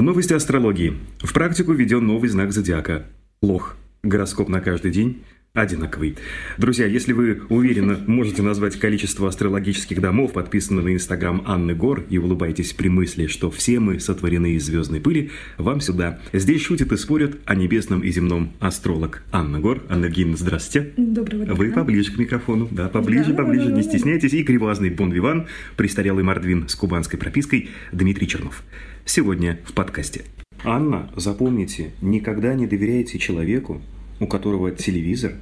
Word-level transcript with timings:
Новости 0.00 0.32
астрологии. 0.32 0.96
В 1.18 1.32
практику 1.32 1.72
введен 1.72 2.06
новый 2.06 2.28
знак 2.28 2.52
зодиака– 2.52 3.06
лох. 3.42 3.74
Гороскоп 4.04 4.48
на 4.48 4.60
каждый 4.60 4.92
день 4.92 5.24
одинаковый. 5.60 6.16
Друзья, 6.56 6.86
если 6.86 7.12
вы 7.12 7.42
уверенно 7.48 7.98
можете 8.06 8.42
назвать 8.42 8.78
количество 8.78 9.28
астрологических 9.28 10.00
домов, 10.00 10.32
подписанных 10.32 10.84
на 10.84 10.94
инстаграм 10.94 11.42
Анны 11.46 11.74
Гор, 11.74 12.04
и 12.08 12.18
улыбаетесь 12.18 12.72
при 12.72 12.88
мысли, 12.88 13.26
что 13.26 13.50
все 13.50 13.80
мы 13.80 14.00
сотворены 14.00 14.54
из 14.54 14.66
звездной 14.66 15.00
пыли, 15.00 15.30
вам 15.56 15.80
сюда. 15.80 16.20
Здесь 16.32 16.62
шутят 16.62 16.92
и 16.92 16.96
спорят 16.96 17.38
о 17.44 17.54
небесном 17.54 18.00
и 18.00 18.10
земном 18.10 18.52
астролог 18.60 19.22
Анна 19.32 19.60
Гор. 19.60 19.82
Анна 19.88 20.06
Евгеньевна, 20.06 20.36
здравствуйте. 20.36 20.92
Доброго 20.96 21.44
дня. 21.44 21.54
Вы 21.54 21.72
поближе 21.72 22.12
к 22.12 22.18
микрофону. 22.18 22.68
Да, 22.70 22.88
поближе, 22.88 23.32
Да, 23.32 23.42
поближе, 23.42 23.68
да, 23.68 23.72
не 23.72 23.82
стесняйтесь. 23.82 24.32
И 24.32 24.44
кривазный 24.44 24.90
бон-виван, 24.90 25.46
престарелый 25.76 26.24
мордвин 26.24 26.68
с 26.68 26.74
кубанской 26.74 27.18
пропиской 27.18 27.70
Дмитрий 27.92 28.28
Чернов. 28.28 28.62
Сегодня 29.04 29.58
в 29.64 29.72
подкасте. 29.72 30.22
Анна, 30.64 31.10
запомните, 31.16 31.92
никогда 32.02 32.54
не 32.54 32.66
доверяйте 32.66 33.18
человеку, 33.18 33.80
у 34.20 34.26
которого 34.26 34.70
телевизор 34.70 35.32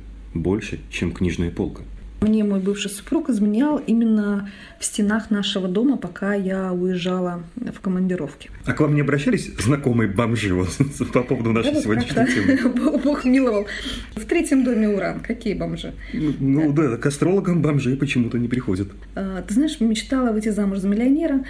больше, 0.42 0.80
чем 0.90 1.12
книжная 1.12 1.50
полка. 1.50 1.82
Мне 2.22 2.44
мой 2.44 2.60
бывший 2.60 2.90
супруг 2.90 3.28
изменял 3.28 3.76
именно 3.76 4.50
в 4.80 4.84
стенах 4.84 5.30
нашего 5.30 5.68
дома, 5.68 5.98
пока 5.98 6.34
я 6.34 6.72
уезжала 6.72 7.42
в 7.56 7.78
командировке. 7.80 8.50
А 8.64 8.72
к 8.72 8.80
вам 8.80 8.94
не 8.94 9.02
обращались 9.02 9.50
знакомые 9.58 10.08
бомжи 10.08 10.54
вот, 10.54 10.70
по 11.12 11.22
поводу 11.22 11.52
нашей 11.52 11.74
Да, 11.74 11.80
сегодняшней 11.82 12.26
темы? 12.26 12.98
Бог 13.04 13.24
миловал. 13.24 13.66
В 14.14 14.24
третьем 14.24 14.64
доме 14.64 14.88
Уран. 14.88 15.20
Какие 15.20 15.54
бомжи? 15.54 15.92
Ну 16.14 16.72
да, 16.72 16.96
к 16.96 17.04
астрологам 17.04 17.60
бомжи 17.60 17.96
почему-то 17.96 18.38
не 18.38 18.48
приходят. 18.48 18.88
А, 19.14 19.42
Ты 19.42 19.52
знаешь, 19.52 19.78
мечтала 19.80 20.32
выйти 20.32 20.48
замуж 20.48 20.78
за 20.78 20.88
миллионера. 20.88 21.44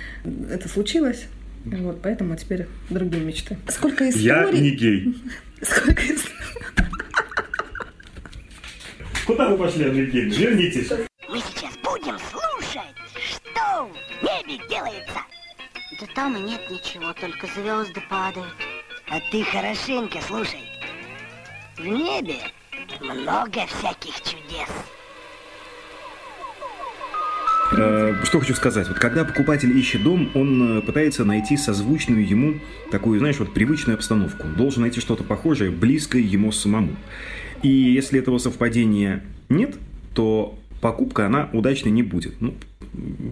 Это 0.51 0.69
случилось. 0.69 1.27
Вот, 1.65 2.01
поэтому 2.03 2.37
теперь 2.37 2.67
другие 2.91 3.25
мечты. 3.25 3.57
Сколько 3.69 4.09
историй... 4.09 4.27
Я 4.27 4.51
не 4.51 4.71
гей. 4.71 5.17
Сколько 5.63 6.03
историй... 6.03 6.37
Куда 9.27 9.49
вы 9.49 9.57
пошли, 9.57 9.85
Евгеньевна? 9.85 10.37
Вернитесь. 10.37 10.91
Мы 11.29 11.39
сейчас 11.41 11.77
будем 11.83 12.17
слушать, 12.31 12.95
что 13.19 13.91
в 14.21 14.23
небе 14.23 14.63
делается. 14.69 15.21
Да 16.01 16.07
там 16.15 16.37
и 16.37 16.41
нет 16.41 16.61
ничего, 16.71 17.13
только 17.13 17.49
звезды 17.49 18.01
падают. 18.09 18.55
А 19.09 19.19
ты 19.33 19.43
хорошенько 19.45 20.19
слушай. 20.21 20.61
В 21.77 21.85
небе 21.85 22.37
много 23.01 23.67
всяких 23.67 24.15
чудес. 24.23 24.69
Э, 27.73 28.15
Что 28.25 28.39
хочу 28.39 28.55
сказать. 28.55 28.87
Вот 28.89 28.99
когда 28.99 29.25
покупатель 29.25 29.77
ищет 29.77 30.05
дом, 30.05 30.31
он 30.35 30.79
э, 30.79 30.83
пытается 30.83 31.25
найти 31.25 31.57
созвучную 31.57 32.27
ему 32.27 32.61
такую, 32.93 33.19
знаешь, 33.19 33.39
вот 33.39 33.53
привычную 33.53 33.97
обстановку. 33.97 34.45
Он 34.47 34.55
должен 34.55 34.83
найти 34.83 35.01
что-то 35.01 35.25
похожее, 35.25 35.73
близкое 35.73 36.23
ему 36.23 36.53
самому. 36.53 36.95
И 37.67 37.69
если 37.69 38.21
этого 38.21 38.39
совпадения 38.39 39.25
нет, 39.49 39.75
то 40.15 40.57
покупка, 40.81 41.27
она 41.27 41.51
удачной 41.53 41.91
не 41.91 42.05
будет. 42.05 42.41
Ну, 42.41 42.55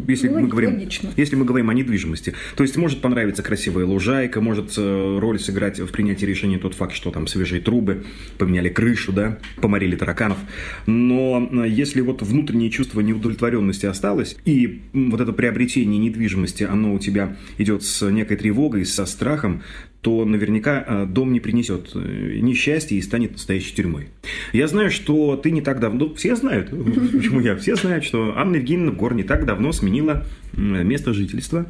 если 0.07 0.29
Ну, 0.29 0.41
мы 0.41 0.49
говорим, 0.49 0.75
логично. 0.75 1.11
если 1.17 1.37
мы 1.37 1.45
говорим 1.45 1.71
о 1.71 1.75
недвижимости, 1.75 2.35
то 2.57 2.63
есть 2.63 2.77
может 2.77 3.01
понравиться 3.01 3.43
красивая 3.43 3.85
лужайка, 3.85 4.41
может 4.41 4.75
э, 4.77 5.19
роль 5.19 5.39
сыграть 5.39 5.81
в 5.81 5.91
принятии 5.91 6.25
решения 6.25 6.59
тот 6.59 6.75
факт, 6.75 6.95
что 6.95 7.11
там 7.11 7.27
свежие 7.27 7.61
трубы, 7.61 8.05
поменяли 8.39 8.69
крышу, 8.69 9.13
да, 9.13 9.39
поморили 9.61 9.97
тараканов. 9.97 10.39
Но 10.87 11.49
э, 11.51 11.69
если 11.69 12.01
вот 12.01 12.23
внутреннее 12.23 12.71
чувство 12.71 13.01
неудовлетворенности 13.01 13.87
осталось, 13.87 14.37
и 14.45 14.83
вот 14.93 15.21
это 15.21 15.33
приобретение 15.33 15.99
недвижимости, 15.99 16.65
оно 16.65 16.95
у 16.95 16.99
тебя 16.99 17.37
идет 17.59 17.83
с 17.83 18.11
некой 18.11 18.37
тревогой, 18.37 18.85
со 18.85 19.07
страхом, 19.07 19.63
то 20.05 20.27
наверняка 20.27 20.85
э, 20.87 21.07
дом 21.07 21.33
не 21.33 21.41
принесет 21.41 21.95
несчастья 21.95 22.95
и 22.95 23.01
станет 23.01 23.33
настоящей 23.33 23.75
тюрьмой. 23.75 24.09
Я 24.53 24.69
знаю, 24.69 24.91
что 24.91 25.37
ты 25.37 25.51
не 25.51 25.63
так 25.63 25.81
давно, 25.81 26.15
все 26.15 26.37
знают, 26.37 26.71
почему 27.13 27.41
я, 27.41 27.57
все 27.57 27.75
знают, 27.75 28.05
что 28.05 28.35
Анна 28.37 28.57
Евгеньевна 28.57 28.93
Гор 28.93 29.15
не 29.15 29.23
так 29.23 29.34
давно 29.43 29.73
сменила 29.73 30.25
место 30.57 31.13
жительства, 31.13 31.67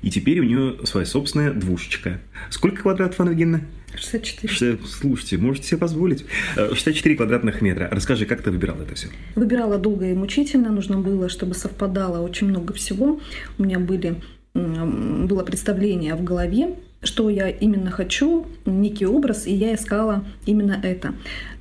и 0.00 0.10
теперь 0.10 0.40
у 0.40 0.44
нее 0.44 0.76
своя 0.84 1.06
собственная 1.06 1.52
двушечка. 1.52 2.20
Сколько 2.50 2.82
квадратов, 2.82 3.20
Анна 3.20 3.30
Евгеньевна? 3.30 3.60
64. 3.94 4.52
Ше- 4.52 4.78
Слушайте, 4.86 5.36
можете 5.36 5.68
себе 5.68 5.78
позволить. 5.78 6.24
Э, 6.56 6.70
64 6.74 7.14
квадратных 7.16 7.60
метра. 7.60 7.88
Расскажи, 7.90 8.24
как 8.24 8.40
ты 8.42 8.50
выбирал 8.50 8.80
это 8.80 8.94
все? 8.94 9.08
Выбирала 9.34 9.76
долго 9.78 10.10
и 10.10 10.14
мучительно. 10.14 10.70
Нужно 10.70 10.98
было, 10.98 11.28
чтобы 11.28 11.54
совпадало 11.54 12.20
очень 12.22 12.48
много 12.48 12.72
всего. 12.72 13.20
У 13.58 13.62
меня 13.62 13.78
были, 13.78 14.16
было 14.54 15.44
представление 15.44 16.14
в 16.14 16.24
голове, 16.24 16.74
что 17.02 17.28
я 17.28 17.50
именно 17.50 17.90
хочу, 17.90 18.46
некий 18.64 19.04
образ, 19.06 19.46
и 19.46 19.52
я 19.52 19.74
искала 19.74 20.24
именно 20.46 20.80
это. 20.82 21.14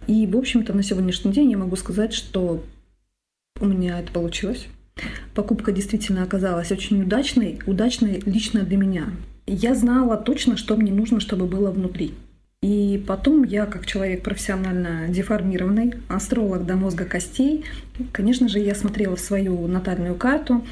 И, 0.08 0.26
в 0.26 0.38
общем-то, 0.38 0.74
на 0.74 0.84
сегодняшний 0.84 1.32
день 1.34 1.52
я 1.52 1.58
могу 1.58 1.76
сказать, 1.76 2.14
что 2.14 2.64
у 3.60 3.66
меня 3.66 4.00
это 4.00 4.12
получилось. 4.12 4.68
Покупка 5.34 5.72
действительно 5.72 6.24
оказалась 6.24 6.72
очень 6.72 7.02
удачной, 7.02 7.60
удачной 7.66 8.22
лично 8.26 8.62
для 8.62 8.78
меня. 8.78 9.06
Я 9.48 9.76
знала 9.76 10.18
точно, 10.18 10.58
что 10.58 10.76
мне 10.76 10.92
нужно, 10.92 11.20
чтобы 11.20 11.46
было 11.46 11.72
внутри. 11.72 12.14
И 12.62 13.04
потом 13.08 13.44
я, 13.44 13.66
как 13.66 13.88
человек 13.88 14.22
профессионально 14.22 15.08
деформированный, 15.10 15.94
астролог 16.08 16.66
до 16.66 16.76
мозга 16.76 17.06
костей, 17.06 17.66
конечно 18.12 18.48
же, 18.48 18.60
я 18.60 18.76
смотрела 18.76 19.16
свою 19.16 19.68
натальную 19.68 20.14
карту 20.14 20.64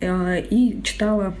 э, 0.00 0.42
и 0.42 0.82
читала 0.82 1.34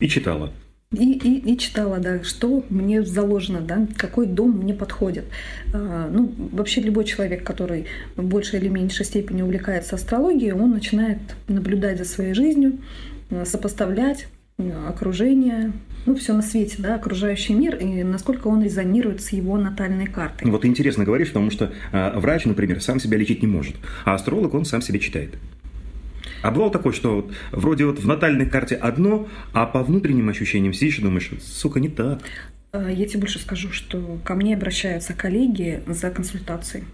И 0.00 0.08
читала. 0.08 0.52
И, 0.92 1.12
и, 1.12 1.52
и 1.52 1.56
читала, 1.56 1.98
да, 1.98 2.24
что 2.24 2.64
мне 2.68 3.04
заложено, 3.04 3.60
да, 3.60 3.86
какой 3.96 4.26
дом 4.26 4.58
мне 4.58 4.74
подходит. 4.74 5.24
А, 5.72 6.10
Ну, 6.10 6.34
вообще 6.50 6.80
любой 6.80 7.04
человек, 7.04 7.44
который 7.44 7.86
в 8.16 8.24
большей 8.24 8.58
или 8.58 8.66
меньшей 8.66 9.06
степени 9.06 9.42
увлекается 9.42 9.94
астрологией, 9.94 10.52
он 10.52 10.72
начинает 10.72 11.18
наблюдать 11.46 11.98
за 11.98 12.04
своей 12.04 12.34
жизнью, 12.34 12.78
э, 13.30 13.44
сопоставлять 13.44 14.26
э, 14.58 14.68
окружение, 14.88 15.72
ну, 16.06 16.16
все 16.16 16.34
на 16.34 16.42
свете, 16.42 16.76
да, 16.78 16.96
окружающий 16.96 17.54
мир, 17.54 17.76
и 17.76 18.02
насколько 18.02 18.48
он 18.48 18.64
резонирует 18.64 19.22
с 19.22 19.30
его 19.30 19.56
натальной 19.58 20.06
картой. 20.06 20.50
Вот 20.50 20.64
интересно 20.64 21.04
говоришь, 21.04 21.28
потому 21.28 21.52
что 21.52 21.70
э, 21.92 22.18
врач, 22.18 22.46
например, 22.46 22.82
сам 22.82 22.98
себя 22.98 23.16
лечить 23.16 23.42
не 23.42 23.48
может, 23.48 23.76
а 24.04 24.14
астролог, 24.14 24.54
он 24.54 24.64
сам 24.64 24.82
себя 24.82 24.98
читает. 24.98 25.36
А 26.42 26.50
бывало 26.50 26.70
такое, 26.70 26.92
что 26.92 27.16
вот 27.16 27.32
вроде 27.52 27.84
вот 27.84 27.98
в 27.98 28.06
натальной 28.06 28.46
карте 28.46 28.74
одно, 28.76 29.28
а 29.52 29.66
по 29.66 29.82
внутренним 29.82 30.28
ощущениям 30.28 30.72
сидишь 30.72 30.98
и 30.98 31.02
думаешь, 31.02 31.30
сука, 31.42 31.80
не 31.80 31.88
так. 31.88 32.20
А, 32.72 32.90
Я 32.90 33.06
тебе 33.06 33.20
больше 33.20 33.38
скажу, 33.38 33.70
что 33.70 34.18
ко 34.24 34.34
мне 34.34 34.54
обращаются 34.54 35.12
коллеги 35.12 35.82
за 35.86 36.10
консультацией. 36.10 36.84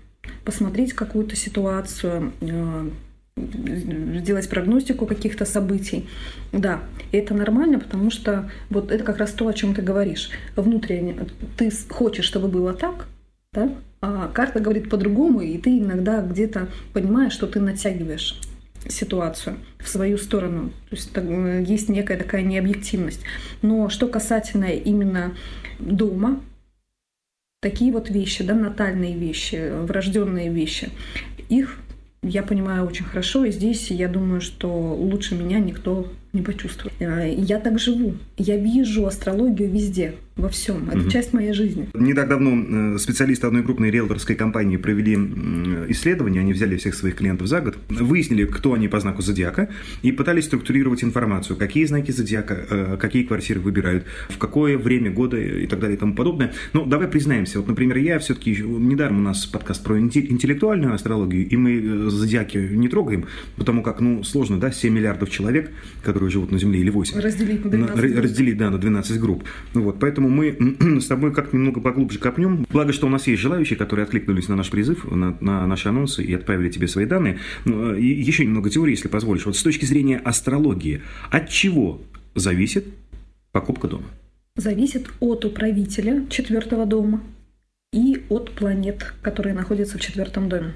Посмотреть 0.45 0.93
какую-то 0.93 1.37
ситуацию, 1.37 2.33
э, 2.41 2.91
сделать 3.37 4.49
прогностику 4.49 5.07
каких-то 5.07 5.45
событий. 5.45 6.09
Да, 6.53 6.81
и 7.13 7.19
это 7.19 7.35
нормально, 7.35 7.79
потому 7.79 8.11
что 8.11 8.51
вот 8.71 8.91
это 8.91 9.05
как 9.05 9.19
раз 9.19 9.33
то, 9.33 9.47
о 9.47 9.53
чем 9.53 9.75
ты 9.75 9.83
говоришь. 9.83 10.31
Внутренне 10.57 11.17
ты 11.57 11.71
хочешь, 11.91 12.25
чтобы 12.25 12.49
было 12.49 12.73
так, 12.73 13.07
да? 13.53 13.71
а 14.01 14.29
карта 14.29 14.61
говорит 14.61 14.89
по-другому, 14.89 15.41
и 15.41 15.59
ты 15.59 15.79
иногда 15.79 16.23
где-то 16.23 16.69
понимаешь, 16.93 17.33
что 17.33 17.47
ты 17.47 17.61
натягиваешь 17.61 18.41
ситуацию 18.89 19.57
в 19.79 19.89
свою 19.89 20.19
сторону. 20.19 20.71
То 20.91 20.97
есть 20.97 21.13
так, 21.13 21.25
э, 21.25 21.65
есть 21.67 21.89
некая 21.89 22.19
такая 22.19 22.43
необъективность. 22.43 23.23
Но 23.63 23.89
что 23.89 24.09
касательно 24.09 24.67
именно 24.67 25.35
дома, 25.79 26.41
такие 27.61 27.93
вот 27.93 28.11
вещи, 28.11 28.45
да, 28.45 28.55
натальные 28.55 29.17
вещи, 29.17 29.71
врожденные 29.85 30.51
вещи, 30.51 30.91
их 31.49 31.79
я 32.23 32.43
понимаю 32.43 32.87
очень 32.87 33.05
хорошо, 33.05 33.45
и 33.45 33.51
здесь 33.51 33.91
я 33.91 34.09
думаю, 34.09 34.41
что 34.41 34.69
лучше 34.95 35.35
меня 35.35 35.59
никто 35.59 36.11
не 36.33 36.43
почувствует. 36.43 36.93
Э, 37.01 37.33
Я 37.37 37.59
так 37.61 37.79
живу. 37.79 38.15
Я 38.37 38.57
вижу 38.57 39.07
астрологию 39.07 39.71
везде, 39.71 40.15
во 40.37 40.49
всем. 40.51 40.89
Это 40.89 40.99
Мгм. 40.99 41.09
часть 41.11 41.33
моей 41.33 41.53
жизни. 41.55 41.89
Не 41.95 42.13
так 42.13 42.29
давно 42.29 42.95
э, 42.95 42.99
специалисты 42.99 43.47
одной 43.47 43.63
крупной 43.63 43.91
риэлторской 43.91 44.37
компании 44.37 44.77
провели 44.77 45.15
исследование, 45.89 46.41
они 46.43 46.53
взяли 46.53 46.77
всех 46.77 46.95
своих 46.95 47.17
клиентов 47.17 47.47
за 47.47 47.61
год, 47.61 47.77
выяснили, 47.89 48.45
кто 48.45 48.75
они 48.75 48.89
по 48.89 49.01
знаку 49.01 49.23
зодиака, 49.23 49.69
и 50.03 50.13
пытались 50.13 50.45
структурировать 50.45 51.03
информацию, 51.05 51.57
какие 51.57 51.85
знаки 51.87 52.11
зодиака, 52.11 52.67
э, 52.69 52.97
какие 53.01 53.23
квартиры 53.25 53.61
выбирают, 53.61 54.05
в 54.29 54.39
какое 54.39 54.77
время 54.79 55.11
года 55.11 55.39
и 55.39 55.67
так 55.67 55.81
далее 55.81 55.97
и 55.97 55.99
тому 56.01 56.15
подобное. 56.15 56.53
Но 56.75 56.85
давай 56.85 57.09
признаемся, 57.09 57.59
вот, 57.61 57.69
например, 57.69 57.97
я 57.99 58.19
все-таки, 58.19 58.55
недаром 58.63 59.19
у 59.19 59.23
нас 59.23 59.47
подкаст 59.47 59.83
про 59.83 59.99
инте- 59.99 60.27
интеллектуальную 60.31 60.93
астрологию, 60.95 61.49
и 61.49 61.57
мы 61.57 62.11
зодиаки 62.11 62.59
не 62.59 62.89
трогаем, 62.89 63.25
потому 63.57 63.83
как, 63.83 64.01
ну, 64.01 64.23
сложно, 64.23 64.59
да, 64.61 64.71
7 64.71 64.93
миллиардов 64.93 65.31
человек, 65.31 65.71
которые 66.03 66.26
живут 66.31 66.51
на 66.53 66.59
Земле, 66.59 66.81
или 66.81 66.91
8. 66.91 67.19
Разделить 67.21 67.65
на 67.65 67.71
На- 67.71 67.77
12 67.89 68.05
ра- 68.05 68.09
групп. 68.09 68.25
разделить, 68.25 68.57
да, 68.57 68.71
на 68.71 68.79
12 68.79 69.21
групп. 69.21 69.45
Ну 69.75 69.83
Вот, 69.83 69.99
поэтому 70.01 70.29
мы 70.29 70.57
с 71.01 71.07
тобой 71.07 71.33
как-то 71.33 71.57
немного 71.57 71.81
поглубже 71.81 72.19
копнем. 72.19 72.67
Благо, 72.71 72.93
что 72.93 73.07
у 73.07 73.11
нас 73.11 73.27
есть 73.27 73.41
желающие, 73.43 73.77
которые 73.79 74.05
откликнулись 74.05 74.49
на 74.49 74.57
наш 74.57 74.71
призыв, 74.71 75.05
на, 75.11 75.37
на 75.41 75.67
наши 75.67 75.89
анонсы 75.89 76.23
и 76.25 76.33
отправили 76.35 76.69
тебе 76.71 76.89
свои 76.89 77.07
данные. 77.07 77.39
Ну, 77.65 77.95
И 77.95 78.07
еще 78.07 78.45
немного 78.45 78.71
теории, 78.71 78.93
если 78.93 79.09
позволишь. 79.09 79.47
Вот 79.47 79.57
с 79.57 79.63
точки 79.63 79.85
зрения 79.85 80.19
астрологии, 80.19 81.03
от 81.31 81.49
чего 81.49 82.01
зависит 82.35 82.87
покупка 83.53 83.89
дома? 83.89 84.05
зависит 84.59 85.11
от 85.21 85.45
управителя 85.45 86.25
четвертого 86.31 86.87
дома 86.87 87.21
и 87.93 88.23
от 88.31 88.51
планет, 88.53 89.13
которые 89.21 89.55
находятся 89.55 89.99
в 89.99 90.01
четвертом 90.01 90.49
доме. 90.49 90.73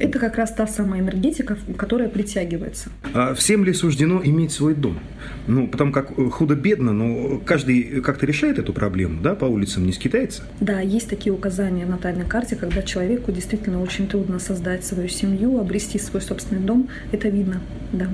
Это 0.00 0.18
как 0.18 0.36
раз 0.36 0.50
та 0.54 0.66
самая 0.66 1.02
энергетика, 1.02 1.58
которая 1.76 2.08
притягивается. 2.08 2.88
А 3.12 3.34
всем 3.34 3.64
ли 3.64 3.74
суждено 3.74 4.22
иметь 4.24 4.50
свой 4.50 4.74
дом? 4.74 4.98
Ну, 5.46 5.68
потому 5.68 5.92
как 5.92 6.18
э, 6.18 6.30
худо-бедно, 6.30 6.94
но 6.94 7.38
каждый 7.38 8.00
как-то 8.00 8.24
решает 8.24 8.58
эту 8.58 8.72
проблему, 8.72 9.20
да, 9.22 9.34
по 9.34 9.44
улицам 9.44 9.84
не 9.84 9.92
скитается? 9.92 10.44
Да, 10.58 10.80
есть 10.80 11.10
такие 11.10 11.34
указания 11.34 11.84
в 11.84 11.90
натальной 11.90 12.24
карте, 12.24 12.56
когда 12.56 12.82
человеку 12.82 13.30
действительно 13.30 13.82
очень 13.82 14.08
трудно 14.08 14.38
создать 14.38 14.86
свою 14.86 15.08
семью, 15.08 15.60
обрести 15.60 15.98
свой 15.98 16.22
собственный 16.22 16.62
дом. 16.62 16.88
Это 17.12 17.28
видно, 17.28 17.60
да. 17.92 18.08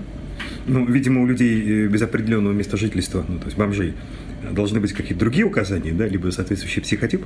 Ну, 0.66 0.84
видимо, 0.86 1.22
у 1.22 1.26
людей 1.26 1.84
э, 1.84 1.86
без 1.86 2.02
определенного 2.02 2.52
места 2.52 2.76
жительства, 2.76 3.24
ну, 3.28 3.38
то 3.38 3.44
есть 3.44 3.56
бомжей, 3.56 3.94
должны 4.52 4.80
быть 4.80 4.92
какие-то 4.92 5.20
другие 5.20 5.44
указания, 5.44 5.92
да, 5.92 6.06
либо 6.06 6.30
соответствующий 6.30 6.82
психотип. 6.82 7.24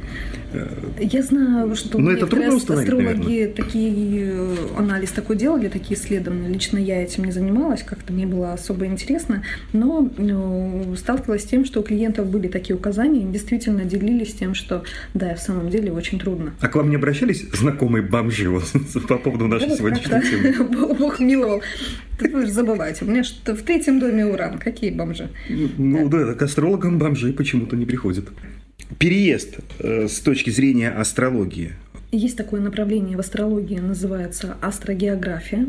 Я 0.98 1.22
знаю, 1.22 1.74
что 1.74 1.98
Но 1.98 2.10
это 2.10 2.26
трудно 2.26 2.54
установить, 2.54 2.88
астрологи 2.88 3.16
наверное. 3.16 3.48
такие 3.48 4.26
э, 4.26 4.56
анализ 4.76 5.10
такой 5.10 5.36
делали, 5.36 5.68
такие 5.68 5.98
исследования. 5.98 6.48
Лично 6.48 6.78
я 6.78 7.02
этим 7.02 7.24
не 7.24 7.32
занималась, 7.32 7.82
как-то 7.82 8.12
мне 8.12 8.26
было 8.26 8.52
особо 8.52 8.86
интересно, 8.86 9.42
но 9.72 10.08
ну, 10.16 10.94
сталкивалась 10.96 11.42
с 11.42 11.46
тем, 11.46 11.64
что 11.64 11.80
у 11.80 11.82
клиентов 11.82 12.28
были 12.28 12.48
такие 12.48 12.76
указания, 12.76 13.22
и 13.22 13.26
действительно 13.26 13.84
делились 13.84 14.34
тем, 14.34 14.54
что 14.54 14.84
да, 15.14 15.34
в 15.34 15.40
самом 15.40 15.70
деле 15.70 15.92
очень 15.92 16.18
трудно. 16.18 16.54
А 16.60 16.68
к 16.68 16.76
вам 16.76 16.90
не 16.90 16.96
обращались 16.96 17.44
знакомые 17.52 18.02
бомжи 18.02 18.48
вот, 18.48 18.64
по 19.08 19.18
поводу 19.18 19.46
нашей 19.46 19.68
Да, 19.68 19.76
сегодняшней 19.76 20.22
темы? 20.22 20.94
Бог 20.98 21.20
миловал. 21.20 21.62
Вы 22.20 22.46
же 22.46 22.52
забываете, 22.52 23.04
у 23.04 23.08
меня 23.08 23.24
что 23.24 23.54
в 23.56 23.62
третьем 23.62 23.98
доме 23.98 24.26
уран. 24.26 24.58
Какие 24.58 24.90
бомжи? 24.90 25.30
Ну 25.48 26.08
да, 26.08 26.34
к 26.34 26.42
астрологам 26.42 26.98
бомжи 27.00 27.32
почему-то 27.32 27.74
не 27.76 27.86
приходят. 27.86 28.28
Переезд 28.98 29.58
э, 29.78 30.06
с 30.08 30.20
точки 30.20 30.50
зрения 30.50 30.90
астрологии. 30.90 31.72
Есть 32.12 32.36
такое 32.36 32.60
направление 32.60 33.16
в 33.16 33.20
астрологии, 33.20 33.78
называется 33.78 34.56
астрогеография. 34.60 35.66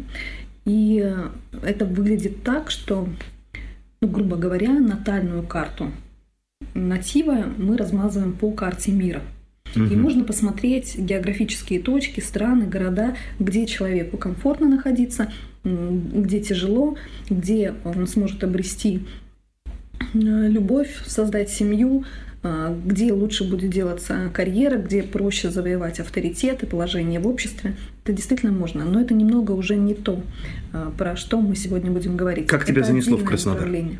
И 0.66 1.02
э, 1.04 1.30
это 1.64 1.86
выглядит 1.86 2.44
так, 2.44 2.70
что, 2.70 3.08
ну, 4.02 4.08
грубо 4.08 4.36
говоря, 4.38 4.72
натальную 4.80 5.44
карту 5.44 5.92
натива 6.74 7.46
мы 7.58 7.78
размазываем 7.78 8.34
по 8.34 8.52
карте 8.52 8.92
мира. 8.92 9.22
И 9.76 9.80
Мгм. 9.80 10.02
можно 10.02 10.24
посмотреть 10.26 10.98
географические 10.98 11.80
точки, 11.80 12.20
страны, 12.20 12.66
города, 12.66 13.16
где 13.40 13.66
человеку 13.66 14.18
комфортно 14.18 14.68
находиться, 14.68 15.32
где 15.64 16.42
тяжело, 16.42 16.98
где 17.30 17.74
он 17.86 18.06
сможет 18.08 18.44
обрести 18.44 19.06
любовь, 20.14 20.90
создать 21.06 21.50
семью, 21.50 22.04
а, 22.44 22.76
где 22.86 23.14
лучше 23.14 23.44
будет 23.48 23.70
делаться 23.70 24.30
карьера, 24.34 24.78
где 24.78 25.04
проще 25.04 25.52
завоевать 25.52 26.00
авторитет 26.00 26.64
и 26.64 26.66
положение 26.66 27.20
в 27.20 27.28
обществе. 27.28 27.76
Это 28.04 28.14
действительно 28.14 28.52
можно, 28.52 28.84
но 28.84 29.00
это 29.00 29.14
немного 29.14 29.52
уже 29.52 29.76
не 29.76 29.94
то, 29.94 30.22
а, 30.74 30.92
про 30.98 31.16
что 31.16 31.40
мы 31.40 31.56
сегодня 31.56 31.92
будем 31.92 32.18
говорить. 32.18 32.48
Как 32.48 32.66
тебя 32.66 32.82
Это 32.82 32.88
занесло 32.92 33.18
в 33.18 33.24
Краснодар? 33.24 33.60
направление. 33.62 34.00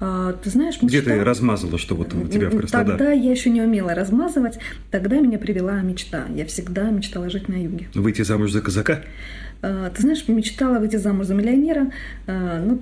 Ты 0.00 0.50
знаешь, 0.50 0.74
Где 0.82 1.00
ты 1.00 1.10
мечта- 1.12 1.24
размазала, 1.24 1.78
что 1.78 1.94
вот 1.94 2.12
у 2.14 2.26
тебя 2.26 2.50
в 2.50 2.56
Краснодар? 2.58 2.98
Тогда 2.98 3.12
я 3.12 3.30
еще 3.30 3.48
не 3.48 3.62
умела 3.62 3.94
размазывать, 3.94 4.58
тогда 4.90 5.18
меня 5.20 5.38
привела 5.38 5.80
мечта. 5.80 6.24
Я 6.34 6.44
всегда 6.46 6.90
мечтала 6.90 7.30
жить 7.30 7.48
на 7.48 7.54
юге. 7.54 7.86
Выйти 7.94 8.22
замуж 8.22 8.50
за 8.50 8.60
казака? 8.60 9.02
Ты 9.62 10.02
знаешь, 10.02 10.26
мечтала 10.28 10.78
выйти 10.78 10.96
замуж 10.96 11.26
за 11.26 11.34
миллионера, 11.34 11.90
ну, 12.26 12.80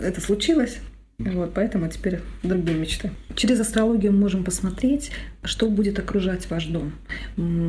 это 0.00 0.20
случилось. 0.20 0.78
Вот, 1.20 1.52
поэтому 1.52 1.88
теперь 1.88 2.20
другие 2.42 2.78
мечты. 2.78 3.10
Через 3.36 3.60
астрологию 3.60 4.12
мы 4.12 4.20
можем 4.20 4.42
посмотреть, 4.42 5.12
что 5.44 5.68
будет 5.68 5.98
окружать 5.98 6.48
ваш 6.48 6.66
дом. 6.66 6.92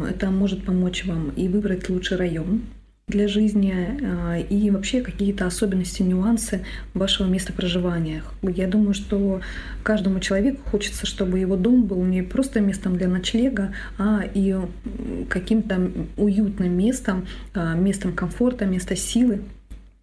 Это 0.09 0.31
может 0.31 0.63
помочь 0.63 1.05
вам 1.05 1.31
и 1.31 1.49
выбрать 1.49 1.89
лучший 1.89 2.17
район 2.17 2.61
для 3.07 3.27
жизни, 3.27 3.75
а, 4.03 4.39
и 4.39 4.69
вообще 4.71 5.01
какие-то 5.01 5.45
особенности, 5.45 6.01
нюансы 6.01 6.63
вашего 6.93 7.27
места 7.27 7.51
проживания. 7.51 8.23
Я 8.41 8.67
думаю, 8.67 8.93
что 8.93 9.41
каждому 9.83 10.21
человеку 10.21 10.61
хочется, 10.69 11.05
чтобы 11.05 11.39
его 11.39 11.57
дом 11.57 11.83
был 11.83 12.01
не 12.05 12.21
просто 12.21 12.61
местом 12.61 12.95
для 12.95 13.09
ночлега, 13.09 13.73
а 13.97 14.21
и 14.33 14.55
каким-то 15.29 15.91
уютным 16.15 16.71
местом, 16.77 17.27
а, 17.53 17.75
местом 17.75 18.13
комфорта, 18.13 18.65
места 18.65 18.95
силы. 18.95 19.41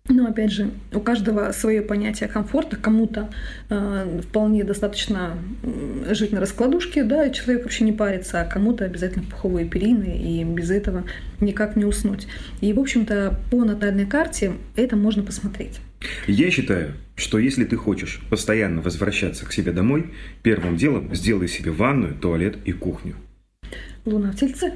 Но 0.08 0.26
опять 0.26 0.50
же, 0.50 0.70
у 0.92 1.00
каждого 1.00 1.52
свое 1.52 1.82
понятие 1.82 2.28
комфорта. 2.28 2.76
Кому-то 2.76 3.30
э, 3.68 4.20
вполне 4.22 4.64
достаточно 4.64 5.36
жить 6.10 6.32
на 6.32 6.40
раскладушке, 6.40 7.04
да, 7.04 7.26
и 7.26 7.32
человек 7.32 7.64
вообще 7.64 7.84
не 7.84 7.92
парится, 7.92 8.40
а 8.40 8.44
кому-то 8.44 8.84
обязательно 8.84 9.24
пуховые 9.24 9.66
перины, 9.66 10.18
и 10.18 10.44
без 10.44 10.70
этого 10.70 11.04
никак 11.40 11.76
не 11.76 11.84
уснуть. 11.84 12.26
И, 12.60 12.72
в 12.72 12.80
общем-то, 12.80 13.38
по 13.50 13.64
натальной 13.64 14.06
карте 14.06 14.52
это 14.76 14.96
можно 14.96 15.22
посмотреть. 15.22 15.80
Я 16.26 16.50
считаю, 16.50 16.92
что 17.14 17.38
если 17.38 17.64
ты 17.64 17.76
хочешь 17.76 18.22
постоянно 18.30 18.80
возвращаться 18.80 19.44
к 19.44 19.52
себе 19.52 19.72
домой, 19.72 20.12
первым 20.42 20.76
делом 20.76 21.14
сделай 21.14 21.48
себе 21.48 21.70
ванную, 21.70 22.14
туалет 22.14 22.56
и 22.64 22.72
кухню. 22.72 23.16
Луна 24.04 24.32
в 24.32 24.36
тельце. 24.36 24.72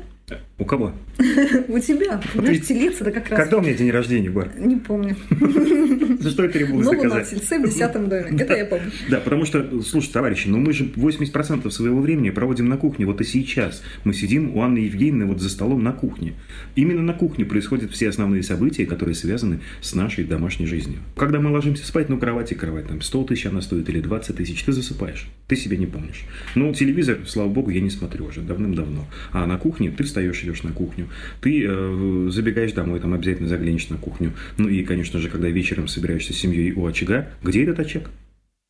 У 0.59 0.65
кого? 0.65 0.93
У 1.69 1.79
тебя. 1.81 2.21
Понимаешь, 2.35 2.67
телец 2.67 3.01
это 3.01 3.11
как 3.11 3.29
раз... 3.29 3.41
Когда 3.41 3.59
у 3.59 3.61
меня 3.61 3.75
день 3.75 3.91
рождения, 3.91 4.31
Бар? 4.31 4.53
Не 4.57 4.77
помню. 4.77 5.17
За 6.21 6.31
что 6.31 6.45
я 6.45 6.49
требую 6.49 6.85
Но 6.85 6.91
луна 6.91 7.01
в 7.01 7.03
заказать? 7.03 7.31
тельце 7.31 7.59
в 7.59 7.65
десятом 7.65 8.09
доме. 8.09 8.39
Это 8.39 8.55
я 8.55 8.65
помню. 8.65 8.91
Да, 9.11 9.19
потому 9.19 9.45
что, 9.45 9.83
слушайте, 9.83 10.15
товарищи, 10.15 10.47
ну 10.47 10.59
мы 10.59 10.73
же 10.73 10.85
80% 10.85 11.69
своего 11.71 12.01
времени 12.01 12.31
проводим 12.31 12.69
на 12.69 12.77
кухне. 12.77 13.07
Вот 13.07 13.21
и 13.21 13.25
сейчас 13.25 13.83
мы 14.05 14.15
сидим 14.15 14.57
у 14.57 14.63
Анны 14.63 14.79
Евгеньевны 14.79 15.27
вот 15.27 15.41
за 15.41 15.49
столом 15.49 15.83
на 15.83 15.93
кухне. 15.93 16.35
Именно 16.77 17.03
на 17.03 17.15
кухне 17.15 17.45
происходят 17.45 17.91
все 17.91 18.09
основные 18.09 18.45
события, 18.45 18.87
которые 18.87 19.17
связаны 19.17 19.61
с 19.81 19.95
нашей 19.95 20.25
домашней 20.25 20.67
жизнью. 20.67 21.01
Когда 21.17 21.41
мы 21.41 21.51
ложимся 21.51 21.85
спать, 21.85 22.09
ну 22.09 22.19
кровать 22.19 22.53
и 22.53 22.55
кровать, 22.55 22.87
там 22.87 23.01
100 23.01 23.25
тысяч 23.25 23.47
она 23.47 23.63
стоит 23.63 23.89
или 23.89 24.01
20 24.01 24.37
тысяч, 24.37 24.63
ты 24.63 24.71
засыпаешь, 24.71 25.29
ты 25.49 25.57
себя 25.57 25.77
не 25.77 25.87
помнишь. 25.87 26.23
Ну, 26.55 26.73
телевизор, 26.73 27.19
слава 27.27 27.49
богу, 27.49 27.71
я 27.71 27.81
не 27.81 27.91
смотрю 27.91 28.27
уже 28.27 28.43
давным-давно. 28.43 29.07
А 29.33 29.45
на 29.47 29.59
кухне 29.59 29.91
ты 29.91 30.05
встаешь, 30.12 30.43
идешь 30.43 30.62
на 30.62 30.73
кухню, 30.73 31.09
ты 31.41 31.64
э, 31.67 32.29
забегаешь 32.31 32.73
домой, 32.73 33.00
там 33.00 33.14
обязательно 33.14 33.49
заглянешь 33.49 33.88
на 33.88 33.97
кухню. 33.97 34.32
Ну 34.59 34.69
и, 34.69 34.85
конечно 34.85 35.19
же, 35.19 35.29
когда 35.29 35.49
вечером 35.49 35.88
собираешься 35.88 36.32
с 36.35 36.37
семьей 36.37 36.73
у 36.73 36.87
очага, 36.87 37.29
где 37.43 37.64
этот 37.64 37.81
очаг? 37.81 38.11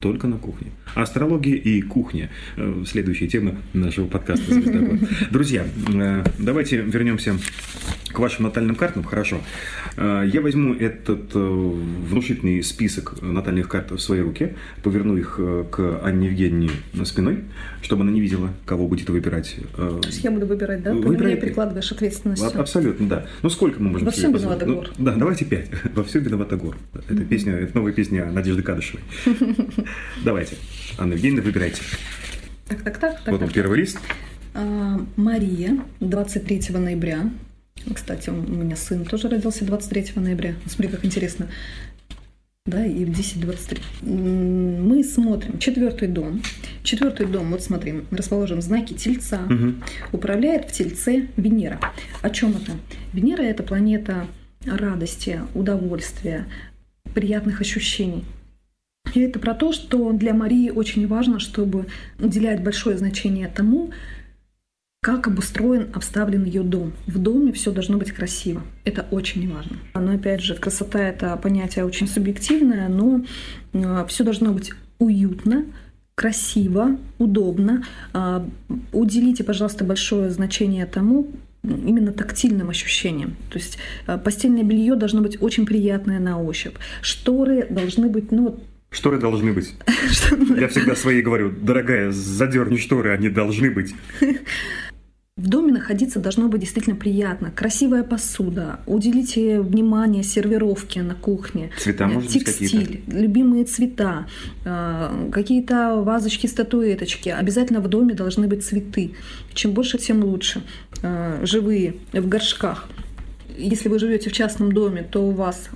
Только 0.02 0.26
на 0.26 0.36
кухне. 0.36 0.72
Астрология 0.96 1.54
и 1.54 1.80
кухня. 1.80 2.28
Э, 2.56 2.82
Следующая 2.84 3.28
тема 3.28 3.54
нашего 3.72 4.08
подкаста. 4.08 4.52
Друзья, 5.30 5.64
э, 5.94 6.24
давайте 6.40 6.78
вернемся 6.78 7.36
к 8.12 8.18
вашим 8.18 8.44
натальным 8.44 8.74
картам. 8.74 9.04
Хорошо. 9.04 9.40
Э, 9.96 10.24
Я 10.26 10.40
возьму 10.40 10.74
этот 10.74 11.32
внушительный 11.34 12.64
список 12.64 13.22
натальных 13.22 13.68
карт 13.68 13.92
в 13.92 13.98
свои 14.00 14.18
руки, 14.20 14.54
поверну 14.82 15.16
их 15.16 15.36
к 15.70 16.00
Анне 16.02 16.26
Евгеньевне 16.26 16.70
спиной, 17.04 17.44
чтобы 17.80 18.02
она 18.02 18.10
не 18.10 18.20
видела, 18.20 18.50
кого 18.66 18.88
будет 18.88 19.08
выбирать. 19.08 19.56
То 19.76 20.00
есть 20.04 20.24
я 20.24 20.32
буду 20.32 20.46
выбирать, 20.46 20.82
да? 20.82 20.90
Ты 20.90 20.96
на 20.98 21.06
Выбирай 21.06 21.26
меня 21.32 21.40
ты. 21.40 21.46
перекладываешь 21.46 21.92
ответственность. 21.92 22.42
а- 22.42 22.58
Абсолютно, 22.60 23.06
да. 23.08 23.26
Ну 23.42 23.48
сколько 23.50 23.80
мы 23.80 23.90
можем 23.90 24.06
Во 24.06 24.10
всем 24.12 24.32
виновата 24.34 24.66
Ну. 24.66 24.82
Да, 24.98 25.14
давайте 25.14 25.44
пять. 25.44 25.68
Во 25.94 26.02
всем 26.02 26.22
виновата 26.24 26.56
гор. 26.56 26.76
Это 27.08 27.24
песня, 27.24 27.52
это 27.52 27.76
новая 27.76 27.92
песня 27.92 28.26
Надежды 28.32 28.62
Кадышевой. 28.62 29.02
Давайте. 30.24 30.56
Анна 30.98 31.14
Евгеньевна, 31.14 31.42
выбирайте. 31.42 31.82
Так, 32.68 32.82
так, 32.82 32.98
так. 32.98 33.20
так, 33.22 33.32
Вот 33.32 33.42
он 33.42 33.50
первый 33.50 33.78
лист. 33.80 33.98
А, 34.54 35.00
Мария, 35.16 35.78
23 36.00 36.62
ноября. 36.76 37.30
Кстати, 37.94 38.30
у 38.30 38.34
меня 38.34 38.76
сын 38.76 39.04
тоже 39.04 39.28
родился 39.28 39.64
23 39.64 40.12
ноября. 40.16 40.54
Смотри, 40.66 40.88
как 40.88 41.04
интересно. 41.04 41.48
Да, 42.64 42.86
и 42.86 43.04
в 43.04 43.10
10.23. 43.10 43.80
М, 44.02 44.86
Мы 44.88 45.02
смотрим 45.02 45.58
четвертый 45.58 46.06
дом. 46.06 46.42
Четвертый 46.84 47.26
дом, 47.26 47.50
вот 47.50 47.62
смотрим, 47.62 48.06
расположен 48.12 48.58
в 48.58 48.62
знаке 48.62 48.94
Тельца. 48.94 49.38
Мгм. 49.48 49.82
Управляет 50.12 50.70
в 50.70 50.72
Тельце 50.72 51.28
Венера. 51.36 51.80
О 52.20 52.30
чем 52.30 52.50
это? 52.56 52.72
Венера– 53.12 53.42
это 53.42 53.64
планета 53.64 54.26
радости, 54.64 55.40
удовольствия, 55.54 56.46
приятных 57.14 57.60
ощущений. 57.60 58.24
И 59.14 59.20
это 59.20 59.38
про 59.38 59.54
то, 59.54 59.72
что 59.72 60.12
для 60.12 60.32
Марии 60.34 60.70
очень 60.70 61.06
важно, 61.06 61.38
чтобы 61.38 61.86
уделять 62.18 62.62
большое 62.62 62.96
значение 62.96 63.48
тому, 63.48 63.90
как 65.02 65.26
обустроен, 65.26 65.88
обставлен 65.92 66.44
ее 66.44 66.62
дом. 66.62 66.92
В 67.06 67.18
доме 67.18 67.52
все 67.52 67.72
должно 67.72 67.98
быть 67.98 68.12
красиво. 68.12 68.62
Это 68.84 69.04
очень 69.10 69.52
важно. 69.52 69.78
Но 69.94 70.12
опять 70.12 70.40
же, 70.40 70.54
красота 70.54 71.00
это 71.00 71.36
понятие 71.36 71.84
очень 71.84 72.06
субъективное, 72.06 72.88
но 72.88 73.24
все 74.06 74.22
должно 74.22 74.52
быть 74.52 74.72
уютно, 75.00 75.64
красиво, 76.14 76.98
удобно. 77.18 77.84
А, 78.12 78.46
Уделите, 78.92 79.42
пожалуйста, 79.42 79.84
большое 79.84 80.30
значение 80.30 80.86
тому, 80.86 81.26
именно 81.64 82.12
тактильным 82.12 82.70
ощущениям. 82.70 83.36
То 83.50 83.58
есть 83.58 83.78
а, 84.06 84.18
постельное 84.18 84.62
белье 84.62 84.94
должно 84.94 85.20
быть 85.20 85.42
очень 85.42 85.66
приятное 85.66 86.20
на 86.20 86.40
ощупь. 86.40 86.76
Шторы 87.00 87.66
должны 87.68 88.08
быть, 88.08 88.30
ну, 88.30 88.60
Шторы 88.92 89.18
должны 89.18 89.52
быть. 89.52 89.74
Я 90.56 90.68
всегда 90.68 90.94
своей 90.94 91.22
говорю, 91.22 91.50
дорогая, 91.50 92.12
задерни 92.12 92.76
шторы, 92.76 93.12
они 93.12 93.30
должны 93.30 93.70
быть. 93.70 93.94
В 95.38 95.48
доме 95.48 95.72
находиться 95.72 96.20
должно 96.20 96.46
быть 96.48 96.60
действительно 96.60 96.94
приятно. 96.94 97.50
Красивая 97.50 98.02
посуда. 98.02 98.80
Уделите 98.86 99.62
внимание 99.62 100.22
сервировке 100.22 101.00
на 101.00 101.14
кухне. 101.14 101.70
Цвета, 101.78 102.06
может 102.06 102.30
быть, 102.30 102.44
Текстиль, 102.44 103.00
любимые 103.06 103.64
цвета, 103.64 104.26
э, 104.66 105.30
какие-то 105.32 106.02
вазочки, 106.02 106.46
статуэточки. 106.46 107.30
Обязательно 107.30 107.80
в 107.80 107.88
доме 107.88 108.12
должны 108.12 108.46
быть 108.46 108.62
цветы. 108.62 109.14
Чем 109.54 109.72
больше, 109.72 109.96
тем 109.96 110.22
лучше. 110.22 110.62
Э, 111.02 111.40
Живые, 111.46 111.94
в 112.12 112.28
горшках. 112.28 112.90
Если 113.56 113.88
вы 113.88 113.98
живете 113.98 114.28
в 114.28 114.34
частном 114.34 114.72
доме, 114.72 115.02
то 115.02 115.26
у 115.26 115.30
вас 115.30 115.70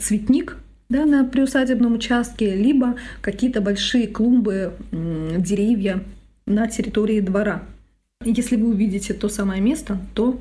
цветник 0.00 0.58
да, 0.88 1.04
на 1.04 1.24
приусадебном 1.24 1.94
участке, 1.94 2.54
либо 2.54 2.96
какие-то 3.20 3.60
большие 3.60 4.06
клумбы, 4.06 4.74
деревья 4.92 6.02
на 6.46 6.68
территории 6.68 7.20
двора. 7.20 7.62
Если 8.24 8.56
вы 8.56 8.68
увидите 8.68 9.14
то 9.14 9.28
самое 9.28 9.60
место, 9.60 9.98
то 10.14 10.38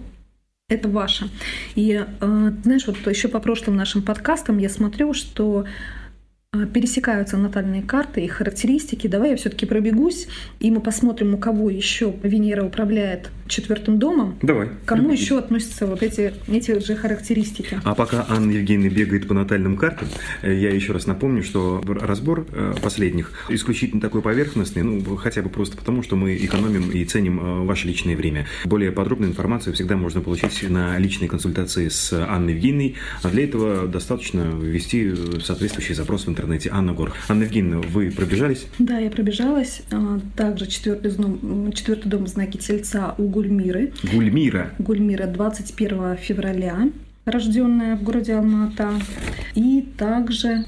это 0.70 0.90
ваше. 0.90 1.30
И 1.76 1.92
э, 1.94 2.52
знаешь, 2.64 2.88
вот 2.88 2.98
еще 3.08 3.28
по 3.28 3.40
прошлым 3.40 3.76
нашим 3.76 4.02
подкастам 4.02 4.58
я 4.58 4.70
смотрю, 4.70 5.14
что 5.14 5.66
э, 6.54 6.66
пересекаются 6.66 7.38
натальные 7.38 7.84
карты 7.84 8.22
и 8.22 8.28
характеристики. 8.28 9.08
Давай 9.08 9.32
я 9.32 9.36
все-таки 9.36 9.66
пробегусь, 9.66 10.28
и 10.60 10.72
мы 10.72 10.82
посмотрим, 10.82 11.36
у 11.36 11.38
кого 11.38 11.70
еще 11.70 12.16
Венера 12.24 12.64
управляет 12.64 13.30
четвертым 13.48 14.00
домом. 14.00 14.38
Давай. 14.42 14.70
Кому 14.86 15.04
Пробегись. 15.04 15.24
еще 15.24 15.38
относятся 15.38 15.86
вот 15.86 16.02
эти, 16.02 16.34
эти 16.48 16.80
же 16.80 16.96
характеристики? 16.96 17.80
А 17.84 17.96
пока 17.96 18.26
Анна 18.28 18.52
Евгеньевна 18.52 18.96
бегает 18.96 19.28
по 19.28 19.34
натальным 19.34 19.78
картам, 19.78 20.08
э, 20.42 20.54
я 20.54 20.72
еще 20.72 20.94
раз 20.94 21.06
напомню, 21.06 21.44
что 21.44 21.82
разбор 21.86 22.46
э, 22.52 22.74
последних 22.82 23.32
исключительно 23.50 24.02
такой 24.02 24.22
поверхностный, 24.22 24.84
ну, 24.84 25.16
хотя 25.16 25.42
бы 25.42 25.50
просто 25.50 25.78
потому, 25.78 26.04
что 26.04 26.16
мы 26.16 26.36
экономим 26.36 26.90
и 26.92 27.06
ценим 27.06 27.40
э, 27.40 27.66
ваше 27.66 27.88
личное 27.88 28.16
время. 28.16 28.48
Более 28.66 28.92
подробную 28.92 29.32
информацию 29.32 29.74
всегда 29.74 29.96
можно 29.96 30.22
получить 30.22 30.68
на 30.70 30.98
личной 30.98 31.28
консультации 31.28 31.90
с 31.90 32.14
Анной 32.14 32.54
Евгеньевной, 32.54 32.96
а 33.22 33.30
для 33.30 33.44
этого 33.44 33.88
достаточно 33.88 34.40
ввести 34.40 35.14
соответствующий 35.44 35.94
запрос 35.94 36.26
в 36.26 36.30
интернете 36.30 36.70
Анна 36.72 36.94
Гор. 36.94 37.14
Анна 37.28 37.44
Евгеньевна, 37.44 37.82
вы 37.88 38.12
пробежались? 38.12 38.66
Да, 38.80 38.98
я 38.98 39.10
пробежалась. 39.10 39.82
А, 39.92 40.20
Также 40.36 40.68
четвертый 40.68 41.12
дом, 41.12 41.72
четвертый 41.74 42.10
дом 42.10 42.26
в 42.26 42.28
знаке 42.28 42.58
Тельца 42.58 43.14
у 43.18 43.35
Гульмиры. 43.36 43.92
Гульмира. 44.14 44.72
Гульмира 44.80 45.28
21 45.28 46.16
февраля, 46.16 46.90
рожденная 47.26 47.98
в 47.98 48.04
городе 48.04 48.32
Алма-Ата. 48.34 48.94
И 49.56 49.82
также, 49.98 50.64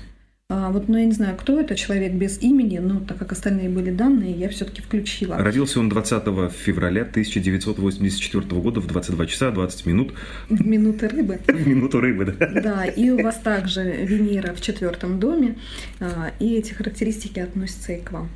а, 0.49 0.69
вот, 0.71 0.89
ну 0.89 0.97
я 0.97 1.05
не 1.05 1.13
знаю, 1.13 1.37
кто 1.37 1.61
это 1.61 1.77
человек 1.77 2.11
без 2.11 2.41
имени, 2.41 2.79
но 2.79 2.99
так 2.99 3.19
как 3.19 3.31
остальные 3.31 3.69
были 3.69 3.89
данные, 3.91 4.33
я 4.33 4.49
все-таки 4.49 4.81
включила. 4.81 5.37
Родился 5.37 5.79
он 5.79 5.87
20 5.87 6.23
февраля 6.51 7.03
1984 7.03 8.43
года 8.61 8.81
в 8.81 8.87
22 8.87 9.25
часа 9.27 9.51
20 9.51 9.85
минут 9.85 10.11
Минуты 10.49 11.07
рыбы. 11.07 11.39
в 11.47 11.67
минуту 11.67 12.01
рыбы, 12.01 12.25
да? 12.37 12.47
Да, 12.47 12.85
и 12.85 13.09
у 13.11 13.23
вас 13.23 13.37
также 13.37 13.83
Венера 13.83 14.53
в 14.53 14.59
четвертом 14.59 15.21
доме, 15.21 15.55
а, 16.01 16.31
и 16.39 16.55
эти 16.55 16.73
характеристики 16.73 17.39
относятся 17.39 17.93
и 17.93 18.01
к 18.01 18.11
вам. 18.11 18.27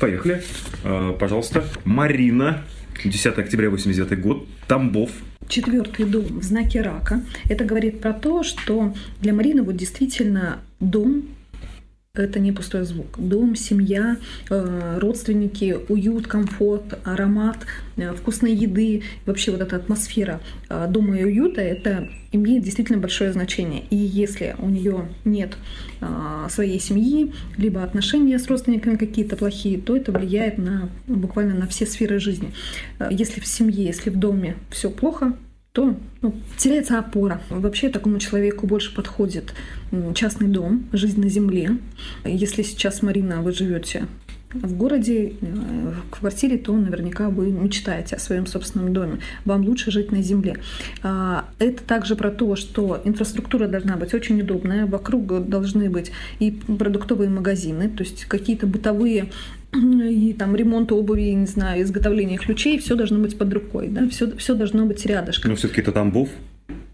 Поехали. 0.00 0.42
А, 0.82 1.12
Пожалуйста. 1.12 1.62
Марина. 1.84 2.62
10 3.04 3.38
октября 3.38 3.70
89 3.70 4.20
год. 4.20 4.46
Тамбов. 4.66 5.10
Четвертый 5.48 6.06
дом 6.06 6.40
в 6.40 6.42
знаке 6.42 6.82
рака. 6.82 7.22
Это 7.48 7.64
говорит 7.64 8.00
про 8.00 8.12
то, 8.12 8.42
что 8.42 8.94
для 9.20 9.32
Марины 9.32 9.62
вот 9.62 9.76
действительно 9.76 10.58
дом 10.80 11.24
это 12.22 12.40
не 12.40 12.52
пустой 12.52 12.84
звук. 12.84 13.18
Дом, 13.18 13.56
семья, 13.56 14.16
э, 14.50 14.98
родственники, 15.00 15.76
уют, 15.88 16.26
комфорт, 16.26 16.98
аромат, 17.04 17.58
э, 17.96 18.12
вкусной 18.12 18.54
еды, 18.54 19.02
вообще 19.24 19.50
вот 19.50 19.60
эта 19.60 19.76
атмосфера 19.76 20.40
э, 20.68 20.86
дома 20.88 21.18
и 21.18 21.24
уюта, 21.24 21.60
это 21.60 22.08
имеет 22.32 22.62
действительно 22.62 22.98
большое 22.98 23.32
значение. 23.32 23.84
И 23.90 23.96
если 23.96 24.54
у 24.58 24.68
нее 24.68 25.08
нет 25.24 25.56
э, 26.00 26.46
своей 26.50 26.80
семьи, 26.80 27.32
либо 27.56 27.82
отношения 27.82 28.38
с 28.38 28.46
родственниками 28.48 28.96
какие-то 28.96 29.36
плохие, 29.36 29.78
то 29.78 29.96
это 29.96 30.12
влияет 30.12 30.58
на 30.58 30.88
буквально 31.06 31.54
на 31.54 31.66
все 31.66 31.86
сферы 31.86 32.18
жизни. 32.18 32.52
Э, 32.98 33.08
Если 33.10 33.40
в 33.40 33.46
семье, 33.46 33.84
если 33.84 34.10
в 34.10 34.16
доме 34.16 34.56
все 34.70 34.90
плохо, 34.90 35.34
то 35.76 35.94
ну, 36.22 36.34
теряется 36.56 36.98
опора. 36.98 37.42
Вообще 37.50 37.90
такому 37.90 38.18
человеку 38.18 38.66
больше 38.66 38.94
подходит 38.94 39.52
частный 40.14 40.48
дом, 40.48 40.86
жизнь 40.92 41.20
на 41.20 41.28
земле. 41.28 41.76
Если 42.24 42.62
сейчас, 42.62 43.02
Марина, 43.02 43.42
вы 43.42 43.52
живете 43.52 44.06
в 44.54 44.74
городе, 44.74 45.34
э, 45.40 45.92
в 46.10 46.18
квартире, 46.18 46.56
то 46.56 46.72
наверняка 46.72 47.28
вы 47.28 47.50
мечтаете 47.50 48.16
о 48.16 48.18
своем 48.18 48.46
собственном 48.46 48.94
доме. 48.94 49.18
Вам 49.44 49.66
лучше 49.66 49.90
жить 49.90 50.12
на 50.12 50.22
земле. 50.22 50.56
А, 51.02 51.44
Это 51.58 51.82
также 51.82 52.16
про 52.16 52.30
то, 52.30 52.56
что 52.56 53.00
инфраструктура 53.04 53.68
должна 53.68 53.96
быть 53.96 54.14
очень 54.14 54.40
удобная, 54.40 54.86
вокруг 54.86 55.46
должны 55.48 55.90
быть 55.90 56.10
и 56.38 56.52
продуктовые 56.52 57.28
магазины, 57.28 57.88
то 57.88 58.02
есть 58.02 58.24
какие-то 58.24 58.66
бытовые 58.66 59.30
и 59.74 60.34
там 60.38 60.54
ремонт 60.56 60.92
обуви, 60.92 61.30
не 61.34 61.46
знаю, 61.46 61.82
изготовление 61.82 62.38
ключей, 62.38 62.78
все 62.78 62.94
должно 62.94 63.18
быть 63.18 63.36
под 63.38 63.52
рукой, 63.52 63.88
да, 63.88 64.08
все, 64.08 64.34
все 64.36 64.54
должно 64.54 64.86
быть 64.86 65.04
рядышком. 65.06 65.50
Но 65.50 65.56
все-таки 65.56 65.80
это 65.80 65.92
Тамбов. 65.92 66.28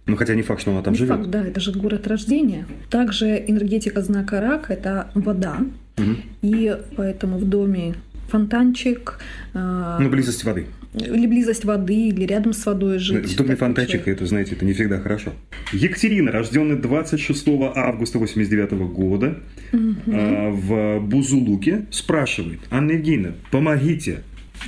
Ну, 0.07 0.17
хотя 0.17 0.35
не 0.35 0.43
факт, 0.43 0.61
что 0.61 0.73
она 0.73 0.83
там 0.83 0.95
Не 0.95 0.99
живет. 0.99 1.17
факт, 1.17 1.31
да, 1.31 1.45
это 1.47 1.61
же 1.61 1.73
город 1.73 2.07
рождения. 2.09 2.67
Также 2.91 3.43
энергетика 3.47 4.03
знака 4.03 4.41
рак– 4.41 4.67
это 4.71 5.11
вода, 5.15 5.59
Мгм. 5.97 6.17
и 6.43 6.77
поэтому 6.97 7.39
в 7.39 7.49
доме 7.49 7.95
фонтанчик, 8.33 9.19
а, 9.53 9.99
Ну, 10.01 10.09
близость 10.09 10.45
воды. 10.45 10.67
или 10.95 11.27
близость 11.27 11.65
воды, 11.67 12.09
или 12.09 12.25
рядом 12.25 12.55
с 12.55 12.65
водой 12.65 12.99
жить. 12.99 13.37
Такой 13.37 13.57
фонтанчик, 13.57 14.09
это, 14.09 14.25
знаете, 14.27 14.55
это 14.55 14.65
не 14.65 14.73
всегда 14.73 14.99
хорошо. 15.01 15.33
Екатерина, 15.73 16.33
рожденная 16.33 16.77
26 16.77 17.49
августа 17.77 18.19
89 18.19 18.73
года 18.89 19.39
а, 19.73 20.51
в 20.51 21.01
Бузулуке, 21.01 21.87
спрашивает, 21.91 22.61
Анна 22.71 22.93
Евгеньевна, 22.93 23.35
помогите. 23.51 24.23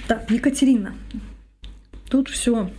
Так, 0.08 0.30
Екатерина. 0.30 0.92
Тут 2.10 2.28
все 2.28 2.70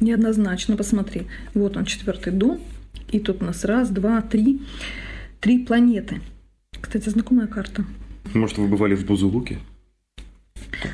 неоднозначно. 0.00 0.76
Посмотри. 0.76 1.22
Вот 1.54 1.76
он, 1.76 1.84
четвертый 1.84 2.32
дом. 2.32 2.60
И 3.12 3.18
тут 3.20 3.42
у 3.42 3.44
нас 3.44 3.64
раз, 3.64 3.90
два, 3.90 4.20
три. 4.22 4.60
Три 5.40 5.58
планеты. 5.64 6.20
Кстати, 6.80 7.08
знакомая 7.08 7.46
карта. 7.46 7.84
Может, 8.34 8.58
вы 8.58 8.68
бывали 8.68 8.94
в 8.94 9.04
Бузулуке? 9.06 9.58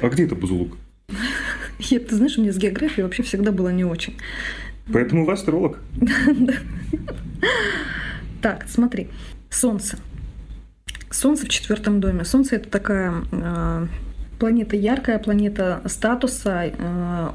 А 0.01 0.09
где 0.09 0.25
это 0.25 0.35
Бузулук? 0.35 0.77
Я, 1.79 2.01
ты 2.01 2.17
знаешь, 2.17 2.39
у 2.39 2.43
меня 2.43 2.53
с 2.53 2.59
географией 2.59 3.03
вообще 3.03 3.23
всегда 3.23 3.53
было 3.53 3.71
не 3.71 3.85
очень. 3.85 4.17
Поэтому 4.93 5.25
вы 5.25 5.33
астролог. 5.33 5.79
Так, 8.41 8.67
смотри. 8.69 9.09
Солнце. 9.49 9.99
Солнце 11.11 11.47
в 11.47 11.49
четвертом 11.49 11.99
доме. 11.99 12.27
Солнце 12.27 12.57
это 12.57 12.69
такая 12.69 13.15
э, 13.33 13.87
планета 14.39 14.77
яркая, 14.77 15.19
планета 15.19 15.81
статуса. 15.87 16.65
Э, 16.77 17.31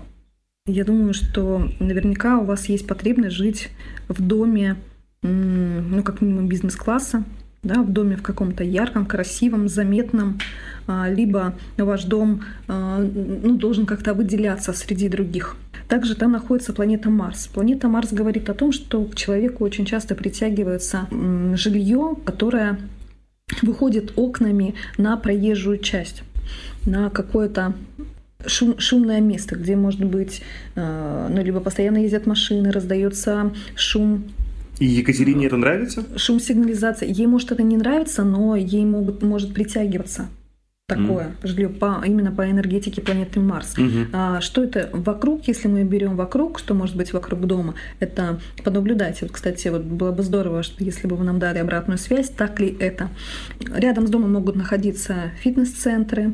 я 0.67 0.85
думаю, 0.85 1.15
что 1.15 1.67
наверняка 1.79 2.37
у 2.37 2.45
вас 2.45 2.65
есть 2.69 2.85
потребность 2.85 3.35
жить 3.35 3.69
в 4.07 4.21
доме, 4.21 4.75
м, 5.23 5.89
ну, 5.89 6.03
как 6.03 6.21
минимум, 6.21 6.47
бизнес-класса, 6.47 7.23
да, 7.63 7.81
в 7.81 7.91
доме 7.91 8.15
в 8.15 8.21
каком-то 8.21 8.63
ярком, 8.63 9.05
красивом, 9.05 9.67
заметном, 9.67 10.39
а, 10.87 11.09
либо 11.09 11.55
ваш 11.77 12.05
дом 12.05 12.43
а, 12.67 12.99
ну, 12.99 13.57
должен 13.57 13.85
как-то 13.85 14.13
выделяться 14.13 14.73
среди 14.73 15.09
других. 15.09 15.55
Также 15.87 16.15
там 16.15 16.31
находится 16.31 16.71
планета 16.71 17.09
Марс. 17.09 17.47
Планета 17.47 17.87
Марс 17.87 18.13
говорит 18.13 18.49
о 18.49 18.53
том, 18.53 18.71
что 18.71 19.03
к 19.05 19.15
человеку 19.15 19.63
очень 19.63 19.85
часто 19.85 20.15
притягивается 20.15 21.07
жилье, 21.55 22.15
которое 22.25 22.79
выходит 23.63 24.13
окнами 24.15 24.75
на 24.97 25.17
проезжую 25.17 25.79
часть, 25.79 26.23
на 26.85 27.09
какое-то 27.09 27.73
шум- 28.45 28.79
шумное 28.79 29.19
место, 29.19 29.55
где 29.55 29.75
может 29.75 30.03
быть, 30.03 30.41
э, 30.75 31.27
ну, 31.29 31.43
либо 31.43 31.59
постоянно 31.59 31.97
ездят 31.97 32.25
машины, 32.25 32.71
раздается 32.71 33.51
шум 33.75 34.25
И 34.79 34.85
Екатерине 34.85 35.47
это 35.47 35.57
нравится? 35.57 36.05
шум 36.17 36.39
сигнализации. 36.39 37.11
Ей 37.11 37.27
может 37.27 37.51
это 37.51 37.63
не 37.63 37.77
нравится, 37.77 38.23
но 38.23 38.55
ей 38.55 38.85
могут, 38.85 39.21
может 39.21 39.53
притягиваться 39.53 40.29
такое 40.89 41.35
жилье 41.43 41.69
по, 41.69 42.01
именно 42.03 42.31
по 42.31 42.49
энергетике 42.49 43.01
планеты 43.01 43.39
Марс. 43.39 43.77
Мгм. 43.77 44.07
А, 44.11 44.41
что 44.41 44.63
это 44.63 44.89
вокруг, 44.91 45.47
если 45.47 45.67
мы 45.67 45.83
берем 45.83 46.15
вокруг, 46.15 46.59
что 46.59 46.73
может 46.73 46.95
быть 46.95 47.13
вокруг 47.13 47.45
дома, 47.45 47.75
это 47.99 48.39
понаблюдайте. 48.63 49.19
Вот, 49.21 49.31
кстати, 49.31 49.67
вот 49.67 49.83
было 49.83 50.11
бы 50.11 50.23
здорово, 50.23 50.63
что 50.63 50.83
если 50.83 51.07
бы 51.07 51.15
вы 51.15 51.23
нам 51.23 51.39
дали 51.39 51.59
обратную 51.59 51.97
связь, 51.97 52.29
так 52.29 52.59
ли 52.59 52.75
это. 52.79 53.09
Рядом 53.73 54.07
с 54.07 54.09
домом 54.09 54.33
могут 54.33 54.55
находиться 54.55 55.31
фитнес-центры, 55.41 56.33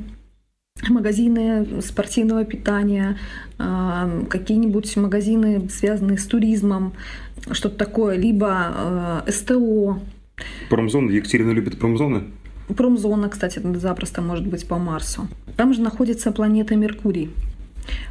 магазины 0.89 1.81
спортивного 1.81 2.45
питания, 2.45 3.17
а, 3.57 4.09
какие-нибудь 4.29 4.95
магазины, 4.97 5.69
связанные 5.69 6.17
с 6.17 6.25
туризмом, 6.25 6.93
что-то 7.51 7.77
такое, 7.77 8.17
либо 8.17 9.23
э, 9.25 9.31
СТО. 9.31 9.99
Промзоны. 10.69 11.11
Екатерина 11.11 11.51
любит 11.51 11.77
промзоны. 11.77 12.23
Промзона, 12.75 13.29
кстати, 13.29 13.61
запросто 13.75 14.21
может 14.21 14.47
быть 14.47 14.67
по 14.67 14.77
Марсу. 14.79 15.27
Там 15.55 15.73
же 15.73 15.81
находится 15.81 16.31
планета 16.31 16.75
Меркурий. 16.75 17.29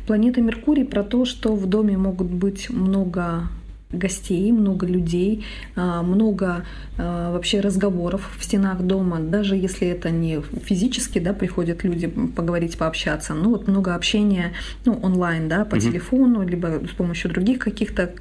Планета 0.07 0.41
Меркурий 0.41 0.85
про 0.85 1.03
то, 1.03 1.25
что 1.25 1.57
в 1.57 1.67
доме 1.67 1.99
могут 1.99 2.29
быть 2.29 2.71
много 2.71 3.49
гостей, 3.99 4.53
много 4.53 4.87
людей, 4.87 5.45
а, 5.77 6.03
много 6.03 6.65
а, 6.97 7.33
вообще 7.33 7.61
разговоров 7.61 8.31
в 8.39 8.45
стенах 8.45 8.81
дома, 8.83 9.19
даже 9.19 9.57
если 9.57 9.89
это 9.89 10.11
не 10.11 10.41
физически, 10.41 11.19
да, 11.19 11.33
приходят 11.33 11.83
люди 11.85 12.07
поговорить, 12.07 12.79
пообщаться, 12.79 13.35
ну 13.35 13.51
вот 13.51 13.67
много 13.67 13.95
общения, 13.95 14.53
ну 14.85 14.99
онлайн, 15.03 15.49
да, 15.49 15.65
по 15.65 15.75
угу. 15.75 15.83
телефону, 15.83 16.47
либо 16.47 16.83
с 16.91 16.95
помощью 16.95 17.31
других 17.31 17.59
каких-то 17.59 18.13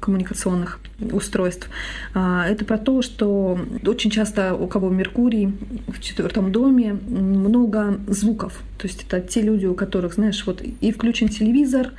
коммуникационных 0.00 0.80
устройств. 1.12 1.68
А, 2.14 2.46
это 2.46 2.64
про 2.64 2.78
то, 2.78 3.02
что 3.02 3.58
очень 3.86 4.10
часто 4.10 4.54
у 4.54 4.66
кого 4.66 4.90
Меркурий 4.90 5.54
в 5.86 6.00
четвертом 6.00 6.50
доме 6.50 6.94
много 6.94 8.00
звуков, 8.08 8.60
то 8.78 8.86
есть 8.86 9.04
это 9.06 9.20
те 9.20 9.42
люди, 9.42 9.66
у 9.66 9.74
которых, 9.74 10.14
знаешь, 10.14 10.44
вот 10.46 10.62
и 10.62 10.92
включен 10.92 11.28
телевизор, 11.28 11.92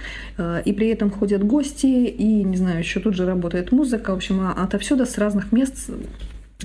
и 0.65 0.73
при 0.73 0.87
этом 0.87 1.11
ходят 1.11 1.43
гости, 1.43 1.85
и, 1.87 2.43
не 2.43 2.57
знаю, 2.57 2.79
еще 2.79 2.99
тут 2.99 3.08
же 3.15 3.25
работает 3.25 3.71
музыка, 3.71 4.11
в 4.11 4.15
общем, 4.15 4.41
а 4.41 4.51
отовсюду 4.51 5.05
с 5.05 5.17
разных 5.17 5.51
мест 5.51 5.89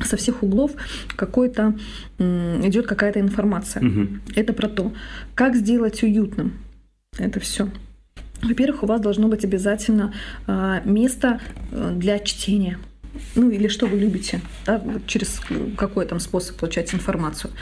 со 0.02 0.16
всех 0.16 0.42
углов 0.42 0.72
какой-то 1.14 1.74
идет 2.18 2.86
какая-то 2.86 3.20
информация. 3.20 3.86
Угу. 3.86 4.08
Это 4.34 4.52
про 4.52 4.68
то, 4.68 4.92
как 5.34 5.54
сделать 5.54 6.02
уютным 6.02 6.54
это 7.18 7.40
все. 7.40 7.68
Во-первых, 8.42 8.82
у 8.82 8.86
вас 8.86 9.00
должно 9.00 9.28
быть 9.28 9.44
обязательно 9.44 10.12
а, 10.46 10.82
место 10.84 11.40
э, 11.70 11.92
для 11.96 12.18
чтения. 12.18 12.78
Ну 13.36 13.48
или 13.48 13.68
что 13.68 13.86
вы 13.86 13.96
любите, 13.96 14.40
да, 14.66 14.82
через 15.06 15.40
какой 15.76 16.04
там 16.04 16.18
способ 16.18 16.56
получать 16.56 16.92
информацию. 16.92 17.52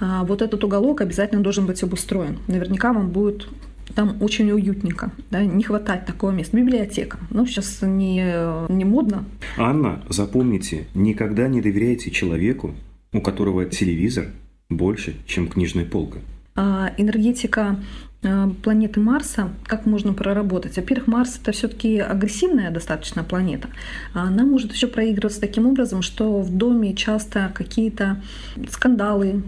А, 0.00 0.24
вот 0.24 0.42
этот 0.42 0.62
уголок 0.62 1.00
обязательно 1.00 1.42
должен 1.42 1.66
быть 1.66 1.82
обустроен. 1.82 2.38
Наверняка 2.46 2.92
вам 2.92 3.10
будет 3.10 3.48
там 3.94 4.16
очень 4.20 4.50
уютненько, 4.50 5.12
да, 5.30 5.44
не 5.44 5.62
хватает 5.62 6.06
такого 6.06 6.30
места. 6.30 6.56
Библиотека, 6.56 7.18
ну, 7.30 7.46
сейчас 7.46 7.82
не, 7.82 8.22
не 8.68 8.84
модно. 8.84 9.24
Анна, 9.56 10.02
запомните, 10.08 10.86
никогда 10.94 11.48
не 11.48 11.60
доверяйте 11.60 12.10
человеку, 12.10 12.74
у 13.12 13.20
которого 13.20 13.64
телевизор 13.64 14.26
больше, 14.68 15.16
чем 15.26 15.48
книжная 15.48 15.84
полка. 15.84 16.18
А, 16.54 16.92
энергетика 16.96 17.78
а, 18.22 18.50
планеты 18.62 19.00
Марса, 19.00 19.50
как 19.64 19.86
можно 19.86 20.12
проработать? 20.12 20.76
Во-первых, 20.76 21.06
Марс 21.06 21.38
это 21.40 21.52
все-таки 21.52 21.98
агрессивная 21.98 22.70
достаточно 22.70 23.22
планета. 23.22 23.68
Она 24.12 24.44
может 24.44 24.72
еще 24.72 24.88
проигрываться 24.88 25.40
таким 25.40 25.66
образом, 25.66 26.02
что 26.02 26.40
в 26.40 26.54
доме 26.54 26.94
часто 26.94 27.52
какие-то 27.54 28.20
скандалы, 28.68 29.42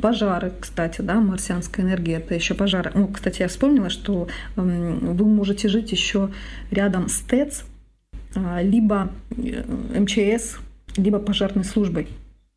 Пожары, 0.00 0.52
кстати, 0.60 1.00
да, 1.00 1.20
марсианская 1.20 1.84
энергия 1.84 2.14
это 2.18 2.34
еще 2.34 2.54
пожары. 2.54 2.92
Ну, 2.94 3.08
кстати, 3.08 3.42
я 3.42 3.48
вспомнила, 3.48 3.90
что 3.90 4.28
вы 4.54 5.24
можете 5.24 5.68
жить 5.68 5.90
еще 5.90 6.30
рядом 6.70 7.08
с 7.08 7.18
ТЭЦ, 7.20 7.64
а, 8.36 8.62
либо 8.62 9.10
э, 9.36 9.64
МЧС, 9.98 10.58
либо 10.96 11.18
пожарной 11.18 11.64
службой. 11.64 12.06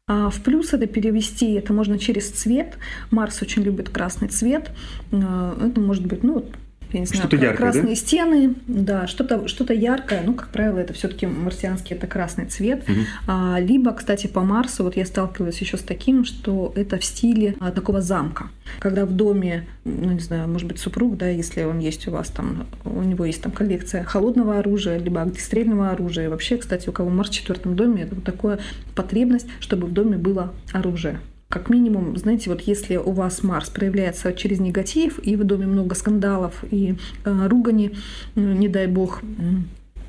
А 0.08 0.30
в 0.30 0.42
плюс 0.42 0.74
это 0.74 0.86
перевести, 0.86 1.54
это 1.54 1.74
можно 1.74 1.98
через 1.98 2.30
цвет. 2.30 2.78
Марс 3.10 3.42
очень 3.42 3.64
любит 3.64 3.90
красный 3.90 4.28
цвет. 4.28 4.72
А, 5.12 5.58
это 5.60 5.82
может 5.82 6.06
быть, 6.06 6.24
ну, 6.24 6.46
я 6.94 7.00
не 7.00 7.06
знаю, 7.06 7.28
что-то 7.28 7.36
яркое, 7.36 7.58
красные 7.58 7.88
да? 7.88 7.96
стены, 7.96 8.56
да, 8.68 9.08
что-то 9.08 9.48
что 9.48 9.72
яркое, 9.74 10.22
ну, 10.26 10.34
как 10.34 10.50
правило, 10.50 10.80
это 10.80 10.94
все-таки 10.94 11.26
марсианский, 11.26 11.96
это 11.96 12.08
красный 12.08 12.46
цвет. 12.46 12.84
Угу. 12.88 13.00
А, 13.28 13.60
либо, 13.60 13.92
кстати, 13.94 14.28
по 14.28 14.42
Марсу, 14.42 14.84
вот 14.84 14.96
я 14.96 15.06
сталкивалась 15.06 15.60
еще 15.60 15.78
с 15.78 15.82
таким, 15.82 16.26
что 16.26 16.72
это 16.76 16.98
в 16.98 17.04
стиле 17.04 17.56
а, 17.60 17.72
такого 17.72 18.02
замка. 18.02 18.50
Когда 18.80 19.06
в 19.06 19.12
доме, 19.12 19.68
ну, 19.84 20.12
не 20.12 20.20
знаю, 20.20 20.48
может 20.48 20.68
быть, 20.68 20.80
супруг, 20.80 21.18
да, 21.18 21.30
если 21.30 21.64
он 21.64 21.80
есть 21.80 22.08
у 22.08 22.12
вас 22.12 22.30
там, 22.30 22.68
у 22.86 23.02
него 23.02 23.26
есть 23.26 23.42
там 23.42 23.52
коллекция 23.52 24.04
холодного 24.04 24.60
оружия, 24.60 24.98
либо 24.98 25.22
огнестрельного 25.22 25.92
оружия. 25.92 26.30
Вообще, 26.30 26.58
кстати, 26.58 26.90
у 26.90 26.92
кого 26.92 27.10
Марс 27.10 27.30
в 27.30 27.34
четвертом 27.34 27.76
доме, 27.76 28.04
это 28.04 28.16
вот 28.16 28.24
такая 28.24 28.60
потребность, 28.96 29.48
чтобы 29.60 29.88
в 29.88 29.94
доме 29.94 30.18
было 30.18 30.54
оружие. 30.72 31.20
Как 31.50 31.70
минимум, 31.70 32.18
знаете, 32.18 32.50
вот 32.50 32.62
если 32.62 32.98
у 32.98 33.12
вас 33.12 33.42
Марс 33.42 33.70
проявляется 33.70 34.34
через 34.34 34.60
негатив, 34.60 35.18
и 35.20 35.38
в 35.38 35.46
доме 35.46 35.66
много 35.66 35.96
скандалов 35.96 36.64
и 36.72 36.96
э, 37.24 37.48
ругани, 37.48 37.96
э, 38.36 38.42
не 38.42 38.68
дай 38.68 38.88
бог, 38.88 39.22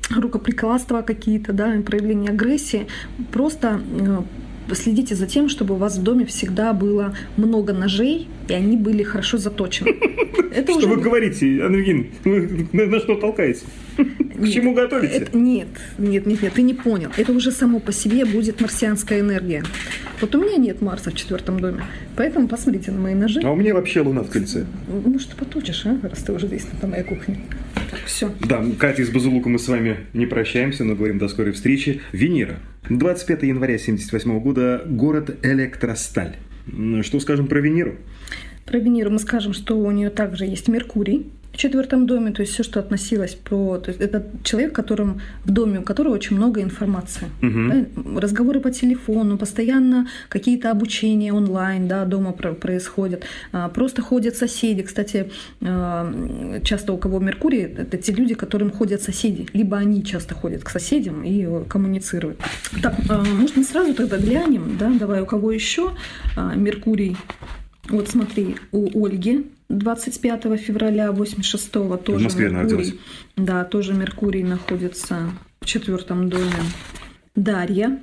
рукоприкладства 0.09 1.01
какие-то, 1.01 1.53
да, 1.53 1.81
проявление 1.85 2.31
агрессии, 2.31 2.87
просто 3.31 3.79
э, 3.99 4.21
следите 4.75 5.15
за 5.15 5.27
тем, 5.27 5.49
чтобы 5.49 5.75
у 5.75 5.77
вас 5.77 5.97
в 5.97 6.03
доме 6.03 6.25
всегда 6.25 6.73
было 6.73 7.15
много 7.37 7.73
ножей, 7.73 8.27
и 8.47 8.53
они 8.53 8.77
были 8.77 9.03
хорошо 9.03 9.37
заточены. 9.37 9.89
Это 10.53 10.71
что 10.71 10.79
уже... 10.79 10.87
вы 10.87 10.97
говорите, 10.97 11.61
Ангелин? 11.63 12.07
на 12.73 12.99
что 12.99 13.15
толкаете? 13.15 13.65
К 13.97 14.47
чему 14.47 14.73
готовите? 14.73 15.13
Это, 15.13 15.37
нет, 15.37 15.67
нет, 15.97 16.25
нет, 16.25 16.41
нет, 16.41 16.53
ты 16.53 16.61
не 16.61 16.73
понял. 16.73 17.11
Это 17.17 17.31
уже 17.33 17.51
само 17.51 17.79
по 17.79 17.91
себе 17.91 18.25
будет 18.25 18.61
марсианская 18.61 19.19
энергия. 19.19 19.63
Вот 20.21 20.33
у 20.35 20.41
меня 20.41 20.57
нет 20.57 20.81
Марса 20.81 21.11
в 21.11 21.15
четвертом 21.15 21.59
доме, 21.59 21.83
поэтому 22.15 22.47
посмотрите 22.47 22.91
на 22.91 22.99
мои 22.99 23.13
ножи. 23.13 23.41
А 23.43 23.51
у 23.51 23.55
меня 23.55 23.73
вообще 23.73 24.01
Луна 24.01 24.23
в 24.23 24.29
кольце. 24.29 24.65
Ну 24.87 25.19
что 25.19 25.35
поточишь, 25.35 25.85
а, 25.85 25.97
раз 26.01 26.23
ты 26.23 26.31
уже 26.31 26.47
здесь, 26.47 26.65
на 26.81 26.87
моей 26.87 27.03
кухне. 27.03 27.39
Все. 28.05 28.31
Да, 28.41 28.63
Катя 28.77 29.01
из 29.01 29.09
Базулука 29.09 29.49
мы 29.49 29.59
с 29.59 29.67
вами 29.67 29.97
не 30.13 30.25
прощаемся, 30.25 30.83
но 30.83 30.95
говорим 30.95 31.19
до 31.19 31.27
скорой 31.27 31.53
встречи. 31.53 32.01
Венера. 32.11 32.59
25 32.89 33.43
января 33.43 33.75
1978 33.75 34.39
года. 34.39 34.81
Город 34.87 35.37
Электросталь. 35.43 36.37
Что 37.03 37.19
скажем 37.19 37.47
про 37.47 37.59
Венеру? 37.59 37.95
Про 38.65 38.79
Венеру 38.79 39.11
мы 39.11 39.19
скажем, 39.19 39.53
что 39.53 39.77
у 39.77 39.91
нее 39.91 40.09
также 40.09 40.45
есть 40.45 40.67
Меркурий, 40.67 41.31
четвертом 41.59 42.05
доме, 42.05 42.31
то 42.31 42.41
есть 42.41 42.53
все, 42.53 42.63
что 42.63 42.79
относилось 42.79 43.35
про... 43.35 43.77
То 43.77 43.91
есть 43.91 44.01
это 44.01 44.25
человек, 44.43 44.73
которым, 44.73 45.21
в 45.45 45.51
доме, 45.51 45.79
у 45.79 45.83
которого 45.83 46.13
очень 46.13 46.37
много 46.37 46.61
информации. 46.61 47.27
Угу. 47.41 47.69
Да? 47.69 48.21
Разговоры 48.21 48.59
по 48.59 48.71
телефону, 48.71 49.37
постоянно 49.37 50.07
какие-то 50.29 50.71
обучения 50.71 51.33
онлайн 51.33 51.87
да, 51.87 52.05
дома 52.05 52.31
происходят. 52.31 53.23
А, 53.51 53.67
просто 53.69 54.01
ходят 54.01 54.35
соседи. 54.35 54.83
Кстати, 54.83 55.31
а, 55.61 56.13
часто 56.63 56.93
у 56.93 56.97
кого 56.97 57.19
Меркурий, 57.19 57.61
это 57.61 57.97
те 57.97 58.13
люди, 58.13 58.35
которым 58.35 58.71
ходят 58.71 59.01
соседи. 59.01 59.47
Либо 59.53 59.77
они 59.77 60.03
часто 60.03 60.35
ходят 60.35 60.63
к 60.63 60.69
соседям 60.69 61.23
и 61.23 61.47
коммуницируют. 61.67 62.39
Так, 62.81 62.95
а, 63.09 63.23
может, 63.23 63.57
мы 63.57 63.63
сразу 63.63 63.93
тогда 63.93 64.17
глянем, 64.17 64.77
да, 64.79 64.91
давай, 64.99 65.21
у 65.21 65.25
кого 65.25 65.51
еще 65.51 65.91
Меркурий 66.55 67.17
вот 67.89 68.09
смотри, 68.09 68.55
у 68.71 69.05
Ольги 69.05 69.45
25 69.69 70.59
февраля 70.59 71.11
86 71.11 71.71
тоже 71.71 72.01
в 72.05 72.21
Москве 72.21 72.49
Меркурий. 72.49 72.99
Да, 73.35 73.63
тоже 73.63 73.93
Меркурий 73.93 74.43
находится 74.43 75.31
в 75.61 75.65
четвертом 75.65 76.29
доме. 76.29 76.51
Дарья 77.35 77.99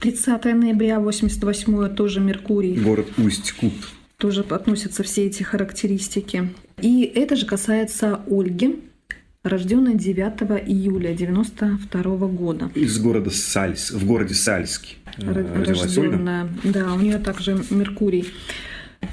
30 0.00 0.44
ноября 0.44 1.00
88 1.00 1.94
тоже 1.94 2.20
Меркурий. 2.20 2.78
Город 2.78 3.08
Усть-Кут. 3.18 3.72
Тоже 4.16 4.42
относятся 4.42 5.02
все 5.02 5.26
эти 5.26 5.42
характеристики. 5.42 6.50
И 6.80 7.02
это 7.02 7.34
же 7.34 7.46
касается 7.46 8.20
Ольги, 8.28 8.80
рожденной 9.42 9.94
9 9.94 10.68
июля 10.68 11.14
92 11.14 12.02
года. 12.28 12.70
Из 12.74 12.98
города 12.98 13.30
Сальск, 13.30 13.94
в 13.94 14.06
городе 14.06 14.34
Сальске. 14.34 14.96
Э, 15.18 15.64
рожденная, 15.64 16.48
да, 16.64 16.94
у 16.94 17.00
нее 17.00 17.18
также 17.18 17.58
Меркурий. 17.70 18.26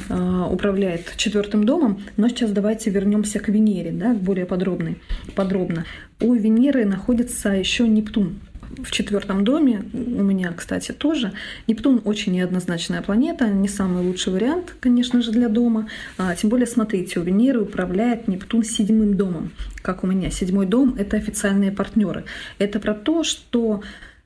Э, 0.09 0.47
управляет 0.51 1.13
четвертым 1.15 1.63
домом. 1.63 2.01
Но 2.17 2.27
сейчас 2.29 2.51
давайте 2.51 2.89
вернемся 2.89 3.39
к 3.39 3.49
Венере, 3.49 3.91
да, 3.91 4.13
более 4.13 4.45
подробно. 4.45 4.95
подробно. 5.35 5.85
У 6.19 6.33
Венеры 6.33 6.85
находится 6.85 7.49
еще 7.49 7.87
Нептун, 7.87 8.39
в 8.83 8.91
четвертом 8.91 9.43
доме, 9.43 9.83
у 9.93 10.23
меня, 10.23 10.51
кстати, 10.51 10.91
тоже. 10.91 11.33
Нептун 11.67 12.01
очень 12.03 12.33
неоднозначная 12.33 13.01
планета, 13.01 13.47
не 13.47 13.67
самый 13.67 14.03
лучший 14.03 14.33
вариант, 14.33 14.75
конечно 14.79 15.21
же, 15.21 15.31
для 15.31 15.49
дома. 15.49 15.87
А, 16.17 16.35
тем 16.35 16.49
более, 16.49 16.67
смотрите, 16.67 17.19
у 17.19 17.23
Венеры 17.23 17.61
управляет 17.61 18.27
Нептун 18.27 18.63
седьмым 18.63 19.15
домом, 19.15 19.51
как 19.81 20.03
у 20.03 20.07
меня. 20.07 20.29
Седьмой 20.31 20.65
дом— 20.65 20.95
это 20.97 21.17
официальные 21.17 21.71
партнеры. 21.71 22.25
Это 22.59 22.79
про 22.79 22.93
то, 22.93 23.23
что 23.23 23.81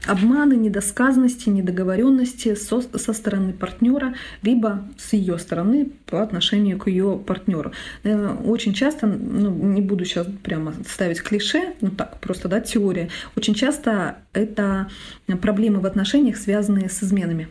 обманы, 0.05 0.53
недосказанности, 0.53 1.49
недоговоренности 1.49 2.55
со, 2.55 2.81
со 2.81 3.13
стороны 3.13 3.53
партнера, 3.53 4.15
либо 4.41 4.87
с 4.97 5.13
ее 5.13 5.37
стороны 5.37 5.91
по 6.05 6.23
отношению 6.23 6.77
к 6.77 6.87
ее 6.87 7.21
партнеру. 7.25 7.73
Э, 8.03 8.35
очень 8.45 8.73
часто, 8.73 9.07
ну, 9.07 9.51
не 9.51 9.81
буду 9.81 10.05
сейчас 10.05 10.27
прямо 10.41 10.73
ставить 10.87 11.21
клише, 11.21 11.73
ну 11.81 11.91
так, 11.91 12.19
просто 12.19 12.47
да, 12.47 12.61
теория, 12.61 13.09
очень 13.35 13.53
часто 13.53 14.17
это 14.33 14.89
проблемы 15.41 15.79
в 15.79 15.85
отношениях, 15.85 16.37
связанные 16.37 16.89
с 16.89 17.03
изменами. 17.03 17.49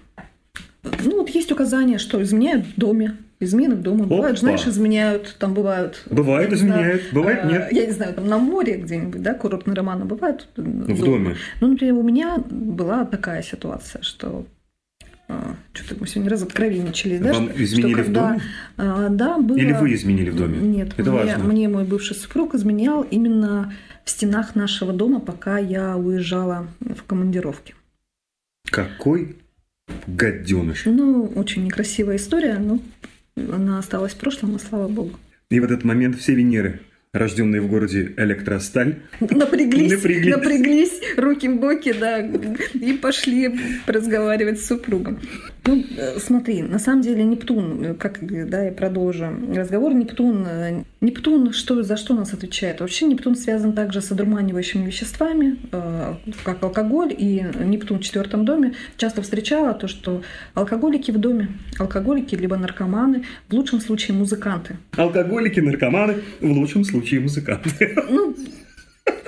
Ну 0.83 1.19
вот 1.19 1.29
есть 1.31 1.53
указание, 1.53 1.99
что 1.99 2.23
изменяют 2.23 2.67
в 2.67 2.81
доме, 2.81 3.17
измены 3.41 3.77
в 3.77 3.83
доме. 3.83 4.05
Бывают, 4.05 4.39
знаешь, 4.39 4.67
изменяют, 4.67 5.37
там 5.39 5.55
бывают... 5.55 6.03
Бывает 6.11 6.53
изменяют, 6.53 7.03
знаю, 7.03 7.15
бывает 7.15 7.45
нет. 7.45 7.73
Я 7.73 7.87
не 7.87 7.93
знаю, 7.93 8.15
там 8.15 8.27
на 8.27 8.39
море 8.39 8.77
где-нибудь, 8.79 9.23
да, 9.23 9.35
курортные 9.35 9.75
романы 9.75 10.05
бывают. 10.05 10.49
В 10.57 11.05
доме. 11.05 11.37
Ну, 11.61 11.69
например, 11.69 11.95
у 11.95 12.03
меня 12.03 12.39
была 12.39 13.05
такая 13.05 13.43
ситуация, 13.43 14.03
что 14.03 14.47
а, 15.29 15.55
что-то 15.73 16.01
мы 16.01 16.07
сегодня 16.07 16.31
раз 16.31 16.43
откровенничались, 16.43 17.21
да? 17.21 17.35
Вам 17.35 17.51
изменили 17.55 17.93
что 17.93 18.03
в 18.03 18.05
когда- 18.07 18.29
доме? 18.29 18.41
а, 18.77 19.09
да, 19.11 19.39
было. 19.39 19.57
Или 19.57 19.73
вы 19.73 19.93
изменили 19.95 20.31
в 20.31 20.37
доме? 20.37 20.59
Нет, 20.59 20.95
Это 20.97 21.11
мне, 21.11 21.21
важно. 21.21 21.45
мне 21.45 21.69
мой 21.69 21.85
бывший 21.85 22.17
супруг 22.17 22.55
изменял 22.55 23.03
именно 23.03 23.73
в 24.05 24.11
стенах 24.11 24.55
нашего 24.55 24.93
дома, 24.93 25.21
пока 25.21 25.59
я 25.59 25.97
уезжала 25.97 26.67
в 26.81 27.03
командировке. 27.05 27.75
Какой 28.71 29.37
гаденыш. 30.07 30.83
Ну, 30.87 31.25
очень 31.37 31.65
некрасивая 31.65 32.17
история, 32.17 32.59
но 32.59 32.79
она 33.53 33.79
осталась 33.79 34.13
в 34.15 34.19
прошлом, 34.19 34.57
и 34.57 34.59
слава 34.59 34.89
богу. 34.89 35.13
И 35.51 35.61
в 35.61 35.65
этот 35.65 35.85
момент 35.85 36.17
все 36.17 36.35
Венеры, 36.35 36.81
рожденные 37.19 37.61
в 37.61 37.69
городе 37.69 38.13
Электросталь, 38.17 38.97
Напряглись, 39.21 39.93
Напряглись. 39.93 40.37
напряглись, 40.37 41.01
руки 41.17 41.49
в 41.49 41.59
боки, 41.61 41.93
да, 41.93 42.21
и 42.75 42.93
пошли 42.95 43.51
разговаривать 43.87 44.61
с 44.61 44.67
супругом. 44.67 45.19
Ну, 45.67 45.85
э, 45.99 46.19
смотри, 46.19 46.63
на 46.63 46.79
самом 46.79 47.03
деле 47.03 47.25
Нептун, 47.25 47.85
э, 47.85 47.95
как, 47.95 48.21
да, 48.49 48.65
я 48.65 48.73
продолжу 48.73 49.27
разговор, 49.55 49.93
Нептун, 49.93 50.47
э, 50.47 50.83
Нептун, 51.03 51.53
что, 51.53 51.83
за 51.83 51.97
что 51.99 52.15
нас 52.15 52.33
отвечает? 52.33 52.81
Вообще 52.81 53.05
Нептун 53.07 53.37
связан 53.37 53.75
также 53.75 54.01
с 54.01 54.11
одурманивающими 54.11 54.87
веществами, 54.87 55.59
как 56.43 56.63
алкоголь, 56.63 57.15
и 57.17 57.45
Нептун 57.65 57.99
в 57.99 58.03
четвертом 58.03 58.45
доме 58.45 58.75
часто 58.97 59.21
встречала 59.23 59.75
то, 59.75 59.89
что 59.89 60.23
алкоголики 60.55 61.11
в 61.11 61.19
доме, 61.19 61.49
алкоголики 61.79 62.35
либо 62.35 62.57
наркоманы, 62.57 63.25
в 63.49 63.55
лучшем 63.55 63.81
случае 63.81 64.17
музыканты. 64.17 64.77
алкоголики, 64.97 65.61
наркоманы, 65.61 66.15
в 66.41 66.51
лучшем 66.51 66.85
случае 66.85 67.08
музыканты. 67.17 67.95
Ну, 68.09 68.37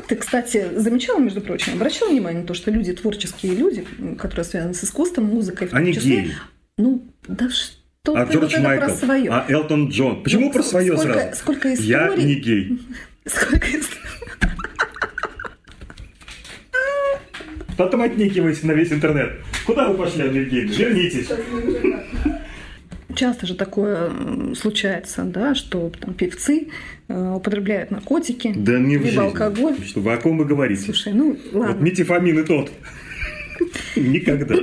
ты, 0.08 0.16
кстати, 0.16 0.66
замечала, 0.76 1.18
между 1.20 1.40
прочим, 1.40 1.74
обращала 1.74 2.10
внимание 2.10 2.42
на 2.42 2.46
то, 2.46 2.54
что 2.54 2.70
люди, 2.70 2.92
творческие 2.92 3.54
люди, 3.54 3.86
которые 4.18 4.44
связаны 4.44 4.74
с 4.74 4.84
искусством, 4.84 5.24
музыкой, 5.26 5.68
в 5.68 5.70
том 5.70 5.78
Они 5.80 5.94
числе, 5.94 6.16
геи. 6.22 6.34
ну, 6.78 7.02
да 7.28 7.48
что 7.48 8.14
А 8.16 8.26
ты 8.26 8.32
Джордж 8.34 8.54
вот 8.56 8.64
Майкл, 8.64 8.84
про 8.86 8.94
свое. 8.94 9.30
а 9.30 9.46
Элтон 9.48 9.88
Джон. 9.88 10.22
Почему 10.22 10.46
Ну, 10.46 10.52
про 10.52 10.62
свое 10.62 10.96
сколько- 10.96 11.12
сразу? 11.14 11.36
сколько 11.36 11.68
Я 11.68 11.74
историй. 12.08 12.24
не 12.24 12.34
гей. 12.34 12.78
Сколько 13.26 13.66
историй. 13.68 14.00
Потом 17.76 18.02
отнекивайся 18.02 18.66
на 18.66 18.72
весь 18.72 18.92
интернет. 18.92 19.40
Куда 19.64 19.88
вы 19.88 19.96
пошли, 19.96 20.24
Андрей 20.24 20.44
Вернитесь. 20.44 21.28
Часто 23.14 23.46
же 23.46 23.54
такое 23.54 24.10
случается, 24.54 25.22
да, 25.24 25.54
что 25.54 25.90
там 26.00 26.14
певцы 26.14 26.68
употребляют 27.36 27.90
наркотики, 27.90 28.52
Да 28.56 28.78
не 28.78 28.96
в 28.96 29.00
либо 29.00 29.06
жизни. 29.06 29.18
алкоголь. 29.20 29.76
Что 29.84 30.00
вы 30.00 30.12
о 30.12 30.16
ком 30.16 30.38
вы 30.38 30.44
говорите? 30.44 30.82
Слушай, 30.82 31.12
ну 31.12 31.36
Вот 31.52 31.60
ладно. 31.68 31.82
метифамин 31.82 32.38
и 32.38 32.44
тот. 32.44 32.70
Никогда. 33.96 34.54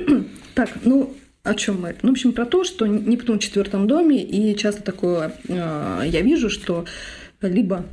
Так, 0.56 0.70
ну 0.84 1.14
о 1.44 1.54
чем 1.54 1.82
мы? 1.82 1.96
Ну, 2.02 2.10
в 2.10 2.12
общем, 2.14 2.34
про 2.34 2.46
то, 2.46 2.64
что 2.64 2.86
Нептун 2.88 3.40
в 3.40 3.42
четвертом 3.42 3.88
доме, 3.88 4.22
и 4.24 4.56
часто 4.58 4.84
такое 4.84 5.34
э, 5.48 6.02
я 6.06 6.22
вижу, 6.22 6.50
что 6.50 6.86
либо 7.42 7.86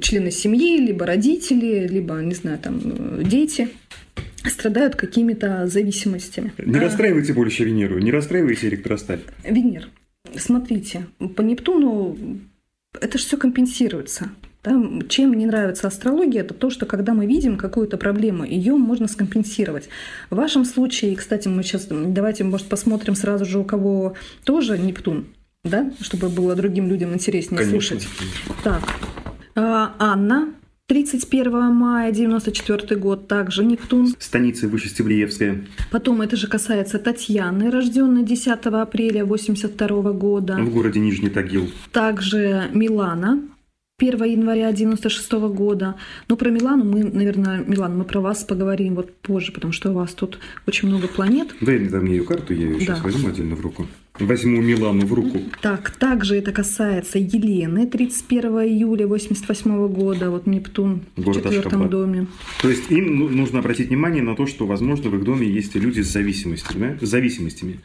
члены 0.00 0.30
семьи, 0.30 0.78
либо 0.78 1.04
родители, 1.04 1.86
либо, 1.88 2.14
не 2.20 2.34
знаю, 2.34 2.58
там, 2.58 2.80
э, 2.84 3.22
дети 3.24 3.68
страдают 4.48 4.94
какими-то 4.96 5.66
зависимостями. 5.66 6.52
Не 6.58 6.78
А, 6.78 6.82
расстраивайте 6.82 7.32
больше 7.34 7.64
Венеру, 7.64 7.98
не 7.98 8.12
расстраивайте 8.12 8.68
электросталь. 8.68 9.20
Венер, 9.44 9.88
смотрите, 10.36 11.06
по 11.34 11.42
Нептуну 11.42 12.16
это 13.00 13.18
же 13.18 13.24
все 13.24 13.36
компенсируется. 13.36 14.30
да. 14.64 14.72
Чем 15.08 15.30
мне 15.30 15.46
нравится 15.46 15.86
астрология, 15.86 16.40
это 16.42 16.54
то, 16.54 16.70
что 16.70 16.86
когда 16.86 17.14
мы 17.14 17.26
видим 17.26 17.56
какую-то 17.56 17.96
проблему, 17.96 18.44
ее 18.44 18.74
можно 18.74 19.08
скомпенсировать. 19.08 19.88
В 20.30 20.36
вашем 20.36 20.64
случае, 20.64 21.16
кстати, 21.16 21.48
мы 21.48 21.62
сейчас 21.62 21.86
давайте, 21.88 22.44
может, 22.44 22.68
посмотрим 22.68 23.14
сразу 23.14 23.44
же, 23.44 23.58
у 23.58 23.64
кого 23.64 24.14
тоже 24.44 24.78
Нептун, 24.78 25.26
да, 25.64 25.92
чтобы 26.00 26.28
было 26.28 26.54
другим 26.54 26.88
людям 26.88 27.14
интереснее 27.14 27.58
Конечно. 27.58 27.80
слушать. 27.80 28.08
Так, 28.64 28.82
а, 29.54 29.94
Анна, 29.98 30.52
31 30.88 31.74
мая 31.74 32.12
94 32.12 32.96
год, 33.00 33.26
также 33.26 33.64
Нептун. 33.64 34.14
Станица 34.20 34.68
Вышестевлеевская. 34.68 35.64
Потом 35.90 36.22
это 36.22 36.36
же 36.36 36.46
касается 36.46 37.00
Татьяны, 37.00 37.72
рожденной 37.72 38.22
10 38.22 38.48
апреля 38.66 39.24
82 39.24 40.12
года. 40.12 40.54
В 40.56 40.72
городе 40.72 41.00
Нижний 41.00 41.28
Тагил. 41.28 41.68
Также 41.90 42.70
Милана, 42.72 43.40
1 43.98 44.24
января 44.24 44.70
96 44.70 45.32
года. 45.32 45.96
Но 46.28 46.36
про 46.36 46.50
Милану 46.50 46.84
мы, 46.84 47.02
наверное, 47.02 47.64
Милан, 47.66 47.98
мы 47.98 48.04
про 48.04 48.20
вас 48.20 48.44
поговорим 48.44 48.94
вот 48.94 49.12
позже, 49.16 49.50
потому 49.50 49.72
что 49.72 49.90
у 49.90 49.94
вас 49.94 50.12
тут 50.14 50.38
очень 50.68 50.86
много 50.86 51.08
планет. 51.08 51.48
Дай 51.60 51.80
мне 51.80 51.88
там 51.90 52.04
ее 52.04 52.22
карту, 52.22 52.54
я 52.54 52.66
ее 52.68 52.78
сейчас 52.78 52.98
Да. 52.98 53.04
возьму 53.04 53.30
отдельно 53.30 53.56
в 53.56 53.60
руку. 53.60 53.88
Возьму 54.18 54.60
Милану 54.62 55.06
в 55.06 55.12
руку. 55.12 55.38
Так, 55.60 55.90
также 55.90 56.36
это 56.36 56.52
касается 56.52 57.18
Елены, 57.18 57.86
31 57.86 58.44
июля 58.62 59.06
88 59.06 59.88
года, 59.88 60.30
вот 60.30 60.46
Нептун 60.46 61.02
в 61.16 61.22
Город 61.22 61.42
четвертом 61.44 61.66
Ашхабад. 61.82 61.90
доме. 61.90 62.26
То 62.62 62.68
есть 62.68 62.90
им 62.90 63.18
ну- 63.18 63.28
нужно 63.28 63.58
обратить 63.58 63.88
внимание 63.88 64.22
на 64.22 64.34
то, 64.34 64.46
что, 64.46 64.66
возможно, 64.66 65.10
в 65.10 65.16
их 65.16 65.24
доме 65.24 65.46
есть 65.46 65.74
люди 65.74 66.00
с 66.00 66.12
зависимостями, 66.12 66.96
да? 67.00 67.06
с 67.06 67.10
зависимостями. 67.10 67.80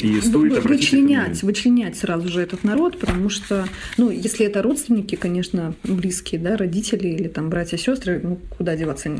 И 0.00 0.20
стоит 0.20 0.52
Вы- 0.52 0.58
обратить 0.58 0.92
вычленять, 0.92 1.42
вычленять 1.42 1.96
сразу 1.96 2.28
же 2.28 2.40
этот 2.40 2.64
народ, 2.64 2.98
потому 2.98 3.28
что, 3.28 3.66
ну, 3.98 4.10
если 4.10 4.46
это 4.46 4.62
родственники, 4.62 5.14
конечно, 5.16 5.74
близкие, 5.84 6.40
да, 6.40 6.56
родители 6.56 7.08
или 7.08 7.28
там 7.28 7.50
братья, 7.50 7.76
сестры, 7.76 8.20
ну, 8.22 8.38
куда 8.56 8.76
деваться, 8.76 9.10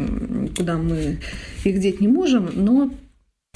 куда 0.57 0.77
мы 0.77 1.19
их 1.65 1.81
деть 1.81 2.01
не 2.01 2.09
можем, 2.09 2.51
но 2.55 2.91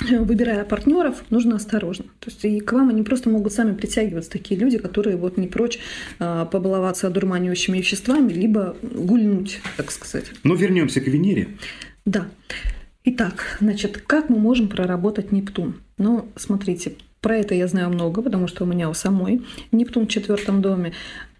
выбирая 0.11 0.65
партнеров, 0.65 1.25
нужно 1.31 1.57
осторожно. 1.57 2.07
То 2.21 2.31
есть 2.31 2.45
и 2.45 2.61
к 2.61 2.73
вам 2.73 2.89
они 2.89 3.03
просто 3.03 3.31
могут 3.31 3.53
сами 3.53 3.75
притягиваться, 3.75 4.31
такие 4.31 4.59
люди, 4.59 4.79
которые 4.79 5.17
вот 5.17 5.37
не 5.37 5.47
прочь 5.47 5.79
а, 6.19 6.45
побаловаться 6.47 7.07
одурманивающими 7.07 7.79
веществами, 7.79 8.33
либо 8.33 8.77
гульнуть, 8.83 9.61
так 9.77 9.91
сказать. 9.91 10.27
Но 10.43 10.55
вернемся 10.55 11.01
к 11.01 11.07
Венере. 11.07 11.49
Да. 12.05 12.29
Итак, 13.05 13.59
значит, 13.61 13.99
как 14.07 14.29
мы 14.29 14.39
можем 14.39 14.69
проработать 14.69 15.33
Нептун? 15.33 15.81
Ну, 15.99 16.29
смотрите, 16.37 16.95
про 17.21 17.37
это 17.37 17.55
я 17.55 17.67
знаю 17.67 17.91
много, 17.91 18.23
потому 18.23 18.47
что 18.47 18.65
у 18.65 18.67
меня 18.67 18.89
у 18.91 18.95
самой 18.95 19.43
Нептун 19.73 20.07
в 20.07 20.11
четвертом 20.11 20.63
доме. 20.63 20.93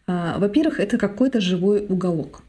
А, 0.07 0.38
Во-первых, 0.38 0.81
это 0.81 0.99
какой-то 0.99 1.40
живой 1.40 1.85
уголок. 1.88 2.42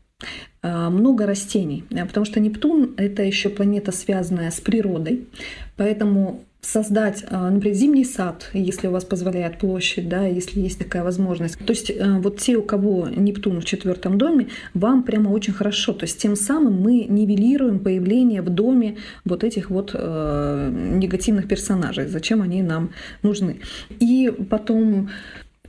А, 0.64 0.90
Много 0.90 1.26
растений, 1.26 1.84
а, 1.92 2.06
потому 2.06 2.26
что 2.26 2.40
Нептун 2.40 2.94
это 2.98 3.24
еще 3.24 3.50
планета, 3.50 3.92
связанная 3.92 4.52
с 4.52 4.62
природой, 4.62 5.28
поэтому 5.76 6.44
создать, 6.62 7.26
а, 7.30 7.50
например, 7.50 7.76
зимний 7.76 8.06
сад, 8.06 8.50
если 8.54 8.88
у 8.88 8.92
вас 8.92 9.04
позволяет 9.04 9.58
площадь, 9.58 10.08
да, 10.08 10.26
если 10.26 10.60
есть 10.60 10.78
такая 10.78 11.04
возможность. 11.04 11.58
То 11.58 11.74
есть 11.74 11.90
э, 11.90 12.20
вот 12.20 12.38
те, 12.38 12.56
у 12.56 12.62
кого 12.62 13.08
Нептун 13.10 13.60
в 13.60 13.66
четвертом 13.66 14.20
доме, 14.20 14.50
вам 14.76 15.02
прямо 15.02 15.30
очень 15.30 15.54
хорошо. 15.54 15.94
То 15.94 16.04
есть 16.04 16.22
тем 16.22 16.36
самым 16.36 16.80
мы 16.80 17.06
нивелируем 17.10 17.80
появление 17.80 18.44
в 18.44 18.50
доме 18.50 18.98
вот 19.26 19.44
этих 19.44 19.72
вот 19.72 19.92
э, 19.96 20.72
негативных 20.98 21.48
персонажей. 21.48 22.06
Зачем 22.06 22.44
они 22.44 22.62
нам 22.62 22.92
нужны? 23.24 23.62
И 24.00 24.32
потом 24.50 25.10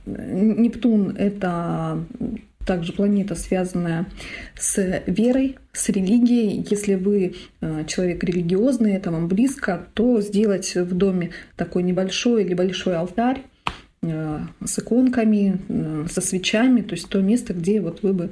э, 0.05 0.53
Нептун 0.59 1.15
это 1.17 2.05
также 2.65 2.93
планета, 2.93 3.35
связанная 3.35 4.07
с 4.55 5.03
верой, 5.07 5.57
с 5.71 5.89
религией. 5.89 6.65
Если 6.69 6.95
вы 6.95 7.35
э, 7.61 7.85
человек 7.87 8.23
религиозный, 8.23 8.93
это 8.93 9.11
вам 9.11 9.27
близко, 9.27 9.87
то 9.93 10.21
сделать 10.21 10.75
в 10.75 10.93
доме 10.95 11.31
такой 11.55 11.83
небольшой 11.83 12.43
или 12.43 12.53
большой 12.53 12.95
алтарь 12.95 13.41
э, 14.01 14.39
с 14.63 14.79
иконками, 14.79 15.59
э, 15.67 16.05
со 16.09 16.21
свечами, 16.21 16.81
то 16.81 16.93
есть 16.93 17.09
то 17.09 17.21
место, 17.21 17.53
где 17.53 17.81
вот 17.81 18.03
вы 18.03 18.13
бы 18.13 18.31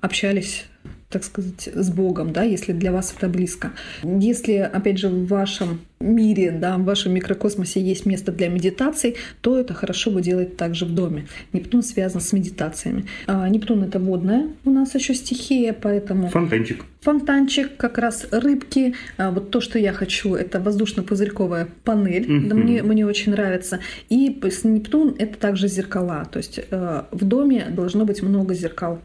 общались 0.00 0.66
так 1.10 1.24
сказать, 1.24 1.68
с 1.74 1.90
Богом, 1.90 2.32
да, 2.32 2.42
если 2.42 2.72
для 2.72 2.92
вас 2.92 3.14
это 3.16 3.28
близко. 3.28 3.72
Если, 4.02 4.54
опять 4.54 4.98
же, 4.98 5.08
в 5.08 5.26
вашем 5.26 5.80
мире, 6.00 6.50
да, 6.50 6.76
в 6.76 6.84
вашем 6.84 7.14
микрокосмосе 7.14 7.80
есть 7.80 8.04
место 8.06 8.30
для 8.30 8.48
медитаций, 8.48 9.16
то 9.40 9.58
это 9.58 9.72
хорошо 9.74 10.10
бы 10.10 10.20
делать 10.20 10.56
также 10.56 10.84
в 10.84 10.94
доме. 10.94 11.26
Нептун 11.52 11.82
связан 11.82 12.20
с 12.20 12.32
медитациями. 12.32 13.06
А 13.26 13.48
Нептун 13.48 13.82
это 13.84 13.98
водная 13.98 14.48
у 14.64 14.70
нас 14.70 14.94
еще 14.94 15.14
стихия, 15.14 15.72
поэтому 15.72 16.28
Фонтанчик. 16.28 16.84
фонтанчик, 17.00 17.76
как 17.76 17.98
раз 17.98 18.26
рыбки. 18.30 18.94
А 19.16 19.30
Вот 19.30 19.50
то, 19.50 19.60
что 19.60 19.78
я 19.78 19.92
хочу, 19.92 20.34
это 20.34 20.60
воздушно-пузырьковая 20.60 21.68
панель. 21.84 22.48
Да, 22.48 22.54
мне, 22.54 22.82
мне 22.82 23.06
очень 23.06 23.32
нравится. 23.32 23.80
И 24.10 24.28
Нептун 24.64 25.16
это 25.18 25.38
также 25.38 25.68
зеркала. 25.68 26.26
То 26.30 26.36
есть 26.36 26.60
э, 26.70 27.02
в 27.10 27.24
доме 27.24 27.66
должно 27.70 28.04
быть 28.04 28.22
много 28.22 28.54
зеркал. 28.54 29.00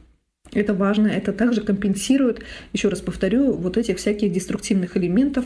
Это 0.54 0.74
важно, 0.74 1.08
это 1.08 1.34
также 1.34 1.62
компенсирует, 1.62 2.42
еще 2.74 2.90
раз 2.90 3.02
повторю, 3.02 3.54
вот 3.54 3.78
этих 3.78 3.98
всяких 3.98 4.32
деструктивных 4.32 4.96
элементов 4.98 5.46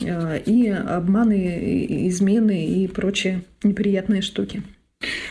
э, 0.00 0.40
и 0.46 0.68
обманы, 0.68 1.58
и 1.62 2.08
измены 2.08 2.66
и 2.66 2.88
прочие 2.88 3.42
неприятные 3.62 4.22
штуки. 4.22 4.62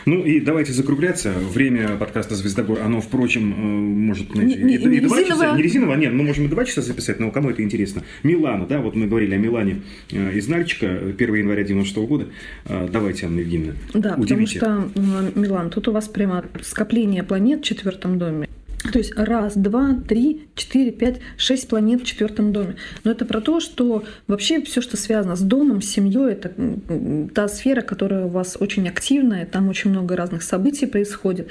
Ну 0.06 0.22
и 0.22 0.38
давайте 0.38 0.72
закругляться. 0.72 1.32
Время 1.52 1.96
подкаста 1.96 2.36
«Звездогор», 2.36 2.80
оно, 2.82 3.00
впрочем, 3.00 3.52
э, 3.52 3.56
может 3.56 4.32
Не- 4.32 4.54
и, 4.54 4.62
не- 4.62 4.74
и 4.74 4.78
резиновое. 4.78 5.24
часа. 5.24 5.56
Не 5.56 5.62
резиновое, 5.62 5.96
нет, 5.96 6.12
мы 6.12 6.22
можем 6.22 6.44
и 6.44 6.48
два 6.48 6.64
часа 6.64 6.82
записать, 6.82 7.18
но 7.18 7.32
кому 7.32 7.50
это 7.50 7.64
интересно? 7.64 8.04
Милана, 8.22 8.66
да, 8.66 8.78
вот 8.78 8.94
мы 8.94 9.08
говорили 9.08 9.34
о 9.34 9.38
Милане 9.38 9.82
э, 10.12 10.34
из 10.38 10.46
Нальчика, 10.46 10.86
1 11.18 11.34
января 11.34 11.64
96 11.64 11.96
года. 12.06 12.26
Э, 12.66 12.88
Давайте, 12.92 13.26
Анна 13.26 13.40
Евгеньевна, 13.40 13.72
Да, 13.92 14.10
потому 14.10 14.22
удивите. 14.22 14.58
что, 14.58 14.88
э, 14.94 15.30
Милан, 15.34 15.70
тут 15.70 15.88
у 15.88 15.92
вас 15.92 16.06
прямо 16.06 16.44
скопление 16.62 17.24
планет 17.24 17.60
в 17.60 17.64
четвертом 17.64 18.18
доме. 18.20 18.48
То 18.96 19.00
есть 19.00 19.12
раз, 19.14 19.58
два, 19.58 19.94
три, 20.08 20.48
четыре, 20.54 20.90
пять, 20.90 21.20
шесть 21.36 21.68
планет 21.68 22.00
в 22.00 22.06
четвертом 22.06 22.50
доме. 22.50 22.76
Но 23.04 23.10
это 23.10 23.26
про 23.26 23.42
то, 23.42 23.60
что 23.60 24.04
вообще 24.26 24.62
все, 24.62 24.80
что 24.80 24.96
связано 24.96 25.36
с 25.36 25.42
домом, 25.42 25.82
с 25.82 25.86
семьей, 25.90 26.32
это 26.32 26.50
та 27.34 27.46
сфера, 27.48 27.82
которая 27.82 28.24
у 28.24 28.28
вас 28.28 28.56
очень 28.58 28.88
активная, 28.88 29.44
там 29.44 29.68
очень 29.68 29.90
много 29.90 30.16
разных 30.16 30.42
событий 30.42 30.86
происходит. 30.86 31.48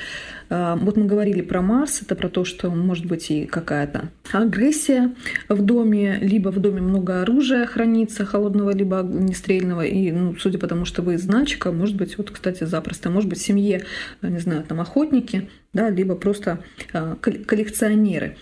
А, 0.49 0.75
Вот 0.75 0.97
мы 0.97 1.05
говорили 1.05 1.41
про 1.41 1.61
Марс, 1.61 2.01
это 2.01 2.15
про 2.15 2.29
то, 2.29 2.45
что 2.45 2.71
может 2.71 3.05
быть 3.05 3.29
и 3.29 3.45
какая-то 3.45 4.09
агрессия 4.31 5.13
в 5.47 5.61
доме, 5.61 6.17
либо 6.19 6.49
в 6.49 6.59
доме 6.59 6.81
много 6.81 7.21
оружия 7.21 7.67
хранится, 7.67 8.25
холодного 8.25 8.71
либо 8.71 9.01
огнестрельного, 9.01 9.85
и, 9.85 10.11
ну, 10.11 10.35
судя 10.35 10.57
по 10.57 10.65
тому, 10.65 10.85
что 10.85 11.03
вы 11.03 11.13
из 11.13 11.27
Нальчика, 11.27 11.71
может 11.71 11.95
быть, 11.95 12.17
вот, 12.17 12.31
кстати, 12.31 12.63
запросто, 12.63 13.11
может 13.11 13.29
быть, 13.29 13.37
в 13.37 13.45
семье, 13.45 13.83
э, 14.23 14.27
не 14.29 14.39
знаю, 14.39 14.63
там 14.63 14.81
охотники, 14.81 15.47
да, 15.75 15.89
либо 15.91 16.15
просто 16.15 16.63
а, 16.93 17.15
кол- 17.21 17.43
коллекционеры. 17.45 18.37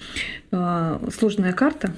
А, 0.51 1.01
Сложная 1.11 1.51
карта, 1.51 1.93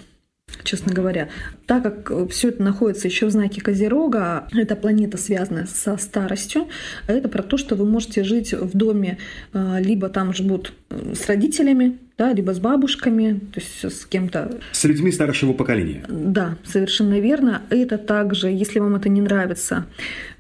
честно 0.63 0.93
говоря. 0.93 1.29
Так 1.67 1.83
как 1.83 2.29
все 2.31 2.49
это 2.49 2.63
находится 2.63 3.07
еще 3.07 3.25
в 3.27 3.31
знаке 3.31 3.61
Козерога, 3.61 4.47
эта 4.53 4.75
планета 4.75 5.17
связана 5.17 5.67
со 5.67 5.97
старостью, 5.97 6.67
а 7.07 7.11
это 7.13 7.27
про 7.29 7.43
то, 7.43 7.57
что 7.57 7.75
вы 7.75 7.85
можете 7.85 8.23
жить 8.23 8.53
в 8.53 8.75
доме, 8.77 9.17
либо 9.53 10.09
там 10.09 10.33
живут 10.33 10.73
э, 10.89 11.13
с 11.15 11.27
родителями, 11.27 11.97
да, 12.17 12.31
либо 12.31 12.53
с 12.53 12.59
бабушками, 12.59 13.39
то 13.53 13.59
есть 13.59 13.83
с 13.83 14.05
кем-то 14.05 14.59
С 14.71 14.85
людьми 14.85 15.11
старшего 15.11 15.51
поколения. 15.53 16.05
да, 16.07 16.57
совершенно 16.63 17.19
верно. 17.19 17.63
Это 17.69 17.97
также, 17.97 18.47
если 18.47 18.79
вам 18.79 18.95
это 18.95 19.09
не 19.09 19.21
нравится, 19.21 19.85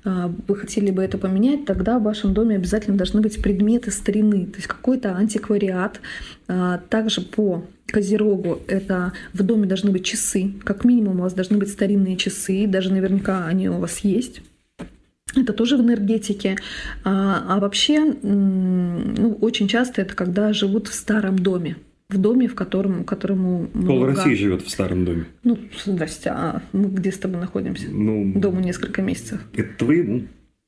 вы 0.05 0.55
хотели 0.55 0.91
бы 0.91 1.03
это 1.03 1.17
поменять, 1.17 1.65
тогда 1.65 1.97
в 1.97 2.03
вашем 2.03 2.33
доме 2.33 2.55
обязательно 2.55 2.95
должны 2.95 3.21
быть 3.21 3.41
предметы 3.41 3.91
старины, 3.91 4.45
то 4.45 4.57
есть 4.57 4.67
какой-то 4.67 5.15
антиквариат. 5.15 5.99
А, 6.47 6.77
Также 6.89 7.21
по 7.21 7.63
Козерогу 7.87 8.59
это 8.67 9.13
в 9.33 9.43
доме 9.43 9.67
должны 9.67 9.91
быть 9.91 10.05
часы, 10.05 10.53
как 10.63 10.85
минимум 10.85 11.19
у 11.19 11.23
вас 11.23 11.33
должны 11.33 11.57
быть 11.57 11.69
старинные 11.69 12.17
часы, 12.17 12.67
даже 12.67 12.91
наверняка 12.91 13.45
они 13.45 13.69
у 13.69 13.79
вас 13.79 13.99
есть. 13.99 14.41
Это 15.35 15.53
тоже 15.53 15.77
в 15.77 15.81
энергетике. 15.81 16.55
А, 17.03 17.43
а 17.47 17.59
вообще, 17.59 17.99
ну, 18.21 19.37
очень 19.41 19.67
часто 19.67 20.01
это 20.01 20.15
когда 20.15 20.53
живут 20.53 20.87
в 20.87 20.93
старом 20.93 21.37
доме. 21.39 21.77
В 22.09 22.17
доме, 22.19 22.47
в 22.47 22.53
котором, 22.53 23.03
которому 23.03 23.65
Пол 23.67 23.81
много- 23.81 24.07
России 24.07 24.35
живет 24.35 24.61
в 24.61 24.69
старом 24.69 25.05
доме. 25.05 25.25
ну, 25.43 25.57
здрасте, 25.85 26.29
а 26.29 26.61
мы 26.71 26.89
где 26.89 27.11
с 27.11 27.17
тобой 27.17 27.39
находимся? 27.41 27.87
Ну, 27.89 28.31
Дому 28.35 28.59
несколько 28.59 29.01
месяцев. 29.01 29.41
это 29.53 29.69
твоему. 29.77 30.23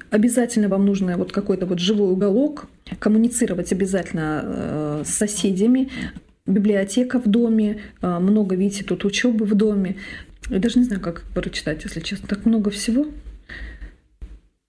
Обязательно 0.10 0.68
вам 0.68 0.86
нужно 0.86 1.16
вот 1.18 1.32
какой-то 1.32 1.66
вот 1.68 1.80
живой 1.80 2.12
уголок, 2.12 2.68
коммуницировать 3.00 3.72
обязательно 3.72 4.42
э, 4.44 5.04
с 5.06 5.10
соседями, 5.10 5.90
библиотека 6.48 7.20
в 7.20 7.28
доме, 7.28 7.82
э, 8.02 8.20
много, 8.20 8.56
видите, 8.56 8.84
тут 8.84 9.06
учебы 9.06 9.46
в 9.46 9.54
доме. 9.54 9.98
Я 10.50 10.60
даже 10.60 10.80
не 10.80 10.86
знаю, 10.86 11.02
как 11.02 11.24
прочитать, 11.36 11.84
если 11.84 12.00
честно. 12.00 12.28
Так 12.28 12.46
много 12.46 12.72
всего. 12.72 13.06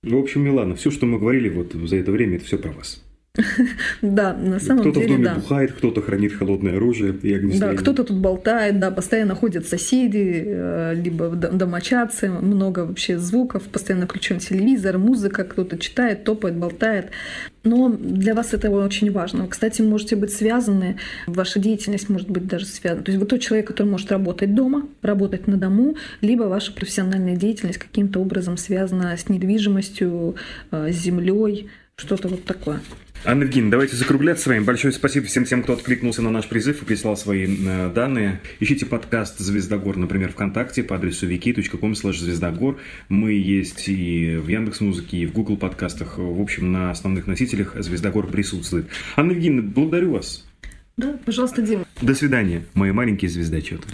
Ну, 0.03 0.19
в 0.21 0.23
общем, 0.23 0.43
Милана, 0.43 0.75
все, 0.75 0.91
что 0.91 1.07
мы 1.07 1.19
говорили 1.19 1.49
вот 1.49 1.73
за 1.73 1.97
это 1.97 2.11
время, 2.13 2.37
это 2.37 2.45
все 2.45 2.59
про 2.59 2.73
вас. 2.73 3.03
Да, 4.03 4.35
на 4.35 4.61
самом 4.61 4.83
кто-то 4.83 5.01
в 5.01 5.03
деле, 5.03 5.15
доме 5.15 5.25
да. 5.25 5.35
бухает, 5.37 5.73
кто-то 5.73 6.03
хранит 6.03 6.33
холодное 6.33 6.77
оружие 6.77 7.13
и 7.15 7.31
Да, 7.33 7.37
огнестрельное. 7.37 7.77
кто-то 7.77 8.05
тут 8.05 8.19
болтает, 8.19 8.79
да, 8.79 8.91
постоянно 8.91 9.35
ходят 9.35 9.67
соседи, 9.67 10.45
э, 10.47 10.95
либо 10.95 11.29
домочадцы, 11.31 12.29
много 12.29 12.81
вообще 12.87 13.19
звуков, 13.19 13.65
постоянно 13.65 14.07
включен 14.07 14.39
телевизор, 14.39 14.99
музыка, 14.99 15.45
кто-то 15.45 15.79
читает, 15.79 16.25
топает, 16.25 16.57
болтает. 16.57 17.11
Но 17.65 17.89
для 17.89 18.35
вас 18.35 18.55
это 18.55 18.71
очень 18.71 19.11
важно. 19.11 19.45
Вы, 19.45 19.49
Кстати, 19.49 19.83
можете 19.83 20.17
быть 20.17 20.33
связаны, 20.33 20.97
ваша 21.27 21.59
деятельность 21.59 22.09
может 22.09 22.31
быть 22.31 22.47
даже 22.47 22.67
связана. 22.67 23.03
То 23.03 23.11
есть 23.11 23.21
вы 23.21 23.27
тот 23.27 23.41
человек, 23.41 23.67
который 23.67 23.89
может 23.89 24.11
работать 24.13 24.55
дома, 24.55 24.89
работать 25.03 25.47
на 25.47 25.57
дому, 25.57 25.97
либо 26.21 26.45
ваша 26.45 26.73
профессиональная 26.73 27.37
деятельность 27.37 27.79
каким-то 27.79 28.21
образом 28.21 28.57
связана 28.57 29.17
с 29.17 29.29
недвижимостью, 29.29 30.37
э, 30.71 30.93
с 30.93 30.97
землей, 30.97 31.69
что-то 31.97 32.29
вот 32.29 32.45
такое. 32.45 32.81
Анна 33.25 33.43
Евгеньевна, 33.43 33.73
давайте 33.73 33.97
закругляться 33.97 34.45
с 34.45 34.47
вами. 34.47 34.61
Большое 34.61 34.93
спасибо 34.93 35.27
всем 35.27 35.45
тем, 35.45 35.63
кто 35.63 35.73
откликнулся 35.73 36.23
на 36.23 36.31
наш 36.31 36.49
призыв 36.49 36.83
и 36.83 36.85
прислал 36.85 37.17
свои 37.17 37.47
э, 37.47 37.91
данные. 37.93 38.41
Ищите 38.61 38.87
подкаст 38.87 39.39
«Звездогор», 39.39 39.97
например, 39.97 40.31
ВКонтакте 40.31 40.85
по 40.85 40.97
адресу 40.97 41.29
wiki.com 41.29 41.95
звездогор. 41.95 42.79
Мы 43.09 43.33
есть 43.33 43.89
и 43.89 44.37
в 44.37 44.47
Яндекс.Музыке, 44.47 45.19
и 45.19 45.27
в 45.27 45.33
Google 45.33 45.57
подкастах. 45.57 46.19
В 46.19 46.41
общем, 46.41 46.71
на 46.71 46.91
основных 46.91 47.27
носителях 47.27 47.75
«Звездогор» 47.77 48.29
присутствует. 48.29 48.87
Анна 49.17 49.33
Евгеньевна, 49.33 49.69
благодарю 49.69 50.13
вас. 50.13 50.47
Да, 50.97 51.19
пожалуйста, 51.25 51.61
Дима. 51.61 51.85
До 52.01 52.15
свидания, 52.15 52.65
мои 52.75 52.93
маленькие 52.93 53.31
звездочеты. 53.31 53.89